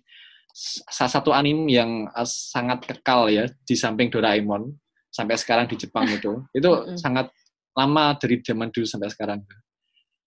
salah 0.87 1.11
satu 1.11 1.35
anime 1.35 1.67
yang 1.67 2.07
eh, 2.07 2.27
sangat 2.27 2.87
kekal 2.87 3.27
ya 3.27 3.47
di 3.67 3.75
samping 3.75 4.07
Doraemon 4.07 4.71
sampai 5.11 5.35
sekarang 5.35 5.67
di 5.67 5.75
Jepang 5.75 6.07
itu 6.07 6.43
itu 6.57 6.69
Mm-mm. 6.71 6.95
sangat 6.95 7.31
lama 7.75 8.15
dari 8.15 8.39
zaman 8.39 8.71
dulu 8.71 8.87
sampai 8.87 9.11
sekarang. 9.11 9.39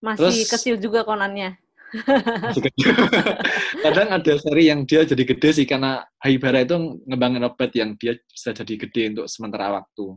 Masih 0.04 0.44
Terus- 0.44 0.52
kecil 0.52 0.76
juga 0.76 1.02
konannya. 1.02 1.56
Kadang 3.84 4.08
ada 4.12 4.32
seri 4.38 4.68
yang 4.68 4.84
dia 4.84 5.04
jadi 5.04 5.24
gede 5.24 5.48
sih 5.62 5.66
karena 5.66 6.04
Haibara 6.20 6.62
itu 6.62 6.76
ngembangin 7.08 7.44
obat 7.48 7.72
yang 7.74 7.96
dia 7.96 8.16
bisa 8.28 8.52
jadi 8.52 8.74
gede 8.76 9.02
untuk 9.16 9.26
sementara 9.30 9.72
waktu. 9.72 10.16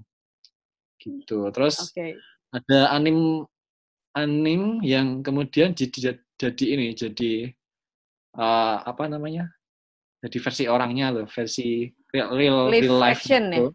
Gitu. 1.00 1.38
Terus 1.56 1.76
Oke. 1.92 2.20
ada 2.52 2.80
anim 2.92 3.48
anim 4.12 4.84
yang 4.84 5.24
kemudian 5.24 5.72
jadi 5.72 6.20
jadi 6.36 6.66
ini 6.76 6.92
jadi 6.92 7.34
eh, 8.36 8.76
apa 8.84 9.08
namanya 9.08 9.48
jadi 10.22 10.38
versi 10.38 10.64
orangnya 10.68 11.16
loh 11.16 11.26
versi 11.32 11.88
real 12.12 12.36
real, 12.36 12.68
Live 12.68 12.84
real 12.86 12.98
life 13.00 13.24
action 13.24 13.44
ya? 13.48 13.58
gitu. 13.58 13.68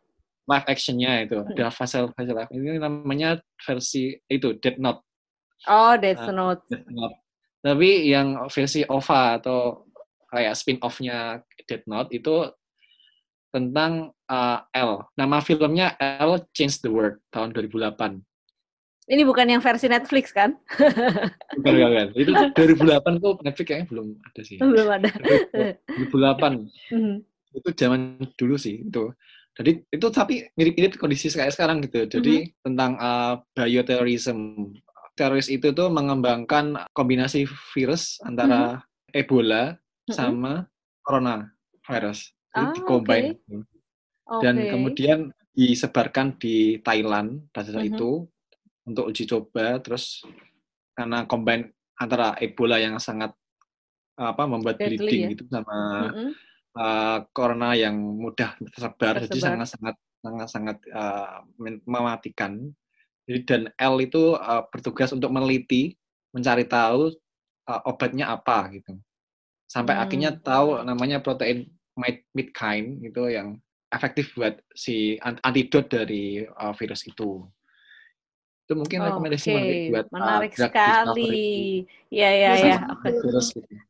live 0.46 0.66
actionnya 0.68 1.12
itu 1.24 1.38
ada 1.42 1.72
fase 1.72 1.98
fase 2.12 2.30
live 2.36 2.52
ini 2.52 2.76
namanya 2.78 3.40
versi 3.64 4.12
itu 4.28 4.54
Death 4.60 4.78
Note 4.78 5.00
Oh, 5.66 5.96
Ah. 5.96 6.28
Note. 6.30 6.62
Death 6.68 6.84
Note 6.92 7.16
tapi 7.66 8.06
yang 8.06 8.46
versi 8.46 8.86
OVA 8.86 9.42
atau 9.42 9.90
kayak 10.30 10.54
spin 10.54 10.78
off-nya 10.78 11.42
Death 11.66 11.86
Note 11.90 12.14
itu 12.14 12.46
tentang 13.50 14.14
eh, 14.30 14.58
L 14.78 15.02
nama 15.18 15.42
filmnya 15.42 15.98
L 15.98 16.46
Change 16.54 16.86
the 16.86 16.90
World 16.92 17.18
tahun 17.34 17.50
2008 17.56 18.22
Ini 19.06 19.22
bukan 19.22 19.46
yang 19.46 19.62
versi 19.62 19.86
Netflix 19.86 20.34
kan? 20.34 20.58
Bukan, 21.56 21.72
bukan, 21.78 21.90
bukan. 21.94 22.08
Itu 22.18 22.30
2008 22.58 23.22
tuh 23.22 23.32
Netflix 23.38 23.66
kayaknya 23.70 23.86
belum 23.86 24.06
ada 24.18 24.40
sih. 24.42 24.56
Belum 24.58 24.88
ada. 24.90 25.10
2008 25.94 26.66
Mhm. 26.90 27.14
itu 27.54 27.68
zaman 27.78 28.00
dulu 28.34 28.58
sih 28.58 28.82
itu. 28.82 29.14
Jadi 29.56 29.70
itu 29.88 30.06
tapi 30.10 30.50
mirip-mirip 30.58 30.98
kondisi 30.98 31.30
kayak 31.30 31.54
sekarang 31.54 31.80
gitu. 31.86 32.04
Jadi 32.18 32.50
tentang 32.60 32.98
uh, 32.98 33.40
bioterrorism. 33.54 34.74
Teroris 35.16 35.48
itu 35.48 35.72
tuh 35.72 35.88
mengembangkan 35.88 36.92
kombinasi 36.92 37.48
virus 37.72 38.20
antara 38.20 38.84
Ebola 39.10 39.72
Mhm. 40.06 40.12
sama 40.12 40.52
corona 41.00 41.48
virus. 41.82 42.36
Ah, 42.52 42.68
Jadi 42.68 42.78
combine. 42.84 43.28
gitu. 43.34 43.64
Dan 44.38 44.54
Oke. 44.60 44.70
kemudian 44.70 45.18
disebarkan 45.50 46.36
di 46.36 46.76
Thailand 46.84 47.48
pada 47.48 47.72
saat 47.72 47.88
Mhm. 47.88 47.96
itu 47.96 48.10
untuk 48.84 49.08
uji 49.08 49.24
coba 49.24 49.80
terus 49.80 50.20
karena 50.92 51.24
combine 51.24 51.72
antara 51.96 52.36
Ebola 52.36 52.76
yang 52.76 53.00
sangat 53.00 53.32
apa 54.14 54.44
membuat 54.44 54.76
Deadly 54.76 54.96
bleeding 54.96 55.22
ya? 55.22 55.28
gitu 55.32 55.44
sama 55.48 55.76
Mhm. 56.12 56.30
uh, 56.72 57.18
corona 57.32 57.72
yang 57.72 57.96
mudah 57.96 58.52
tersebar, 58.68 59.16
jadi 59.18 59.32
Tersebar. 59.32 59.48
sangat 59.48 59.68
sangat 59.72 59.96
sangat 60.20 60.48
sangat 60.50 60.78
uh, 60.92 61.40
men- 61.56 61.84
mematikan. 61.84 62.52
Jadi 63.26 63.40
dan 63.42 63.62
L 63.74 63.94
itu 63.98 64.38
uh, 64.38 64.62
bertugas 64.70 65.10
untuk 65.10 65.34
meneliti, 65.34 65.98
mencari 66.30 66.62
tahu 66.62 67.10
uh, 67.66 67.82
obatnya 67.90 68.30
apa 68.30 68.70
gitu. 68.70 68.94
Sampai 69.66 69.98
Hmm. 69.98 70.02
akhirnya 70.06 70.30
tahu 70.30 70.78
namanya 70.86 71.18
protein 71.18 71.66
mid- 71.98 72.26
midkine 72.30 73.02
itu 73.02 73.22
yang 73.26 73.58
efektif 73.90 74.30
buat 74.38 74.62
si 74.74 75.18
an- 75.22 75.42
antidot 75.42 75.90
dari 75.90 76.46
uh, 76.46 76.70
virus 76.78 77.02
itu. 77.02 77.42
Itu 78.66 78.74
mungkin 78.74 78.98
rekomendasi 78.98 79.46
Oke, 79.46 79.54
menarik 79.54 79.80
buat 79.90 80.06
uh, 80.06 80.12
menarik 80.14 80.50
drug 80.54 80.72
sekali. 80.74 81.50
Iya, 82.10 82.28
iya, 82.30 82.50
iya. 82.62 82.78
gitu. 83.10 83.26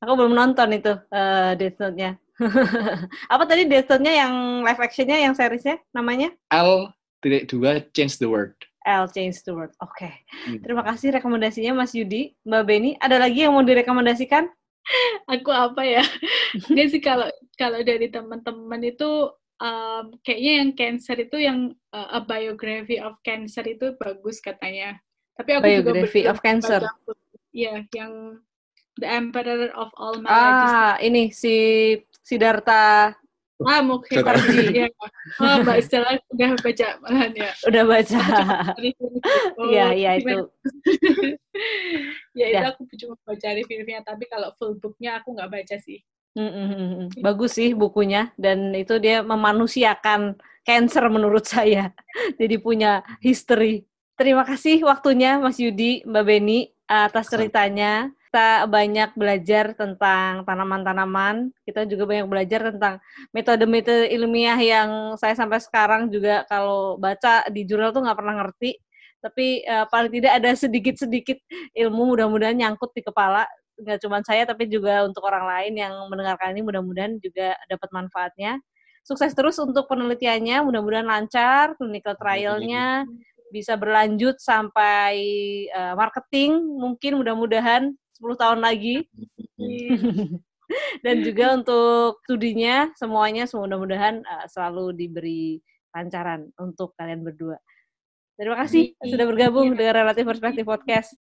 Aku 0.01 0.13
belum 0.17 0.33
nonton 0.33 0.69
itu 0.73 0.93
eh 1.13 1.53
Death 1.61 1.77
Note-nya. 1.81 2.11
Apa 3.33 3.45
tadi 3.49 3.65
Death 3.69 3.89
Note-nya 3.89 4.13
yang 4.25 4.33
live 4.65 4.81
action-nya, 4.81 5.17
yang 5.29 5.33
seriesnya 5.37 5.81
namanya? 5.93 6.33
L 6.53 6.93
titik 7.25 7.49
dua 7.49 7.81
change 7.93 8.21
the 8.21 8.29
world. 8.29 8.53
L 8.87 9.11
Change 9.11 9.43
the 9.43 9.53
World. 9.53 9.75
Oke. 9.83 10.23
Hmm. 10.47 10.63
Terima 10.63 10.87
kasih 10.87 11.19
rekomendasinya 11.19 11.75
Mas 11.75 11.93
Yudi, 11.93 12.39
Mbak 12.47 12.63
Beni. 12.63 12.91
Ada 13.03 13.19
lagi 13.19 13.43
yang 13.43 13.53
mau 13.59 13.67
direkomendasikan? 13.67 14.47
aku 15.35 15.51
apa 15.51 15.83
ya 15.83 15.99
dia 16.71 16.87
sih 16.87 17.03
kalau 17.03 17.27
kalau 17.59 17.83
dari 17.83 18.07
teman-teman 18.07 18.79
itu 18.87 19.35
um, 19.59 20.15
kayaknya 20.23 20.53
yang 20.63 20.71
cancer 20.79 21.19
itu 21.19 21.43
yang 21.43 21.75
uh, 21.91 22.15
a 22.15 22.21
biography 22.23 23.03
of 23.03 23.19
cancer 23.27 23.67
itu 23.67 23.99
bagus 23.99 24.39
katanya 24.39 24.95
tapi 25.37 25.51
aku 25.53 25.69
Biography 25.69 26.25
juga 26.25 26.33
of 26.33 26.39
Cancer. 26.41 26.81
Iya, 27.53 27.85
yang 27.93 28.41
The 28.97 29.09
Emperor 29.09 29.69
of 29.77 29.93
All 30.01 30.25
Maladies. 30.25 30.73
Ah, 30.73 30.97
ini 31.05 31.29
si 31.29 31.57
Siddhartha 32.25 33.13
Ah, 33.65 33.81
mungkin. 33.81 34.21
Sudah. 34.21 34.37
Iya. 34.53 34.87
Oh, 35.41 35.65
Mbak 35.65 35.79
Stella 35.81 36.13
udah 36.29 36.51
baca 36.61 36.87
malahan 37.01 37.33
ya. 37.33 37.51
udah 37.65 37.83
baca. 37.89 38.21
Oh, 39.57 39.65
Iya, 39.73 39.87
iya 39.97 40.11
gimana? 40.21 40.33
itu. 40.37 40.41
ya 42.39 42.47
itu 42.53 42.61
Ya. 42.61 42.69
aku 42.69 42.85
cuma 43.01 43.17
baca 43.25 43.49
reviewnya, 43.57 44.05
tapi 44.05 44.29
kalau 44.29 44.53
full 44.61 44.77
booknya 44.77 45.25
aku 45.25 45.33
nggak 45.33 45.49
baca 45.49 45.77
sih. 45.81 46.05
Mm, 46.37 46.53
mm, 46.53 46.67
mm, 46.69 46.89
mm. 46.93 47.07
Bagus 47.25 47.57
sih 47.57 47.73
bukunya 47.73 48.29
dan 48.37 48.77
itu 48.77 49.01
dia 49.01 49.25
memanusiakan 49.25 50.37
cancer 50.69 51.09
menurut 51.09 51.49
saya. 51.53 51.97
Jadi 52.37 52.61
punya 52.61 53.01
history. 53.25 53.89
Terima 54.21 54.45
kasih 54.45 54.85
waktunya 54.85 55.41
Mas 55.41 55.57
Yudi, 55.57 56.05
Mbak 56.05 56.25
Beni 56.29 56.69
atas 56.85 57.33
ceritanya. 57.33 58.13
Kita 58.27 58.67
banyak 58.67 59.15
belajar 59.15 59.73
tentang 59.79 60.43
tanaman-tanaman. 60.43 61.55
Kita 61.63 61.87
juga 61.87 62.11
banyak 62.11 62.27
belajar 62.27 62.75
tentang 62.75 62.99
metode-metode 63.31 64.11
ilmiah 64.11 64.59
yang 64.59 65.15
saya 65.15 65.39
sampai 65.39 65.63
sekarang 65.63 66.11
juga 66.11 66.43
kalau 66.51 66.99
baca 66.99 67.47
di 67.49 67.63
jurnal 67.63 67.95
tuh 67.95 68.03
nggak 68.03 68.19
pernah 68.19 68.35
ngerti. 68.43 68.83
Tapi 69.23 69.63
eh, 69.63 69.87
paling 69.89 70.13
tidak 70.13 70.33
ada 70.43 70.51
sedikit-sedikit 70.59 71.39
ilmu 71.75 72.15
mudah-mudahan 72.15 72.59
nyangkut 72.59 72.93
di 72.93 73.03
kepala 73.07 73.47
nggak 73.77 74.01
cuma 74.01 74.25
saya 74.25 74.49
tapi 74.49 74.73
juga 74.73 75.05
untuk 75.05 75.21
orang 75.29 75.45
lain 75.45 75.77
yang 75.77 75.93
mendengarkan 76.09 76.57
ini 76.57 76.65
mudah-mudahan 76.65 77.21
juga 77.21 77.55
dapat 77.71 77.89
manfaatnya. 77.93 78.59
Sukses 79.07 79.31
terus 79.39 79.55
untuk 79.63 79.87
penelitiannya, 79.87 80.67
mudah-mudahan 80.67 81.07
lancar, 81.07 81.79
clinical 81.79 82.19
trialnya 82.19 83.07
bisa 83.55 83.79
berlanjut 83.79 84.37
sampai 84.43 85.15
eh, 85.71 85.95
marketing 85.95 86.59
mungkin 86.59 87.23
mudah-mudahan 87.23 87.95
10 88.17 88.41
tahun 88.41 88.61
lagi 88.65 89.05
dan 91.05 91.17
juga 91.21 91.45
untuk 91.53 92.25
studinya 92.25 92.91
semuanya 92.97 93.45
mudah-mudahan 93.45 94.25
eh, 94.25 94.47
selalu 94.49 94.97
diberi 94.97 95.61
lancaran 95.93 96.49
untuk 96.61 96.97
kalian 96.97 97.25
berdua. 97.25 97.57
Terima 98.37 98.57
kasih 98.61 98.93
sudah 99.01 99.25
bergabung 99.25 99.73
dengan 99.73 99.97
Relatif 100.05 100.29
Perspektif 100.29 100.69
Podcast. 100.69 101.17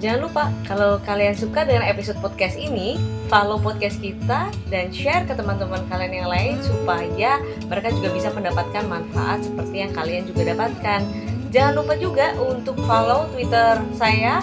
Jangan 0.00 0.20
lupa, 0.24 0.48
kalau 0.64 0.96
kalian 1.04 1.36
suka 1.36 1.68
dengan 1.68 1.84
episode 1.84 2.16
podcast 2.24 2.56
ini, 2.56 2.96
follow 3.28 3.60
podcast 3.60 4.00
kita 4.00 4.48
dan 4.72 4.88
share 4.88 5.28
ke 5.28 5.36
teman-teman 5.36 5.84
kalian 5.92 6.24
yang 6.24 6.28
lain 6.32 6.56
supaya 6.64 7.36
mereka 7.68 7.92
juga 7.92 8.08
bisa 8.16 8.32
mendapatkan 8.32 8.80
manfaat 8.88 9.44
seperti 9.44 9.84
yang 9.84 9.92
kalian 9.92 10.24
juga 10.24 10.56
dapatkan. 10.56 11.04
Jangan 11.50 11.82
lupa 11.82 11.94
juga 11.98 12.32
untuk 12.38 12.78
follow 12.86 13.26
Twitter 13.34 13.82
saya 13.98 14.42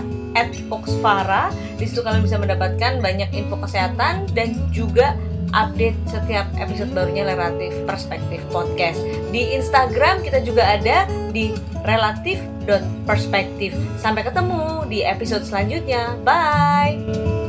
@oxfara. 0.70 1.50
Di 1.80 1.88
situ 1.88 2.04
kalian 2.04 2.24
bisa 2.24 2.38
mendapatkan 2.38 3.00
banyak 3.00 3.32
info 3.34 3.58
kesehatan 3.64 4.28
dan 4.36 4.54
juga 4.70 5.16
update 5.56 5.96
setiap 6.12 6.44
episode 6.60 6.92
barunya 6.92 7.24
Relatif 7.24 7.72
Perspektif 7.88 8.44
Podcast. 8.52 9.00
Di 9.32 9.56
Instagram 9.56 10.20
kita 10.20 10.44
juga 10.44 10.68
ada 10.68 11.08
di 11.32 11.56
relatif.perspektif. 11.88 13.72
Sampai 13.96 14.28
ketemu 14.28 14.84
di 14.92 15.08
episode 15.08 15.48
selanjutnya. 15.48 16.20
Bye! 16.28 17.47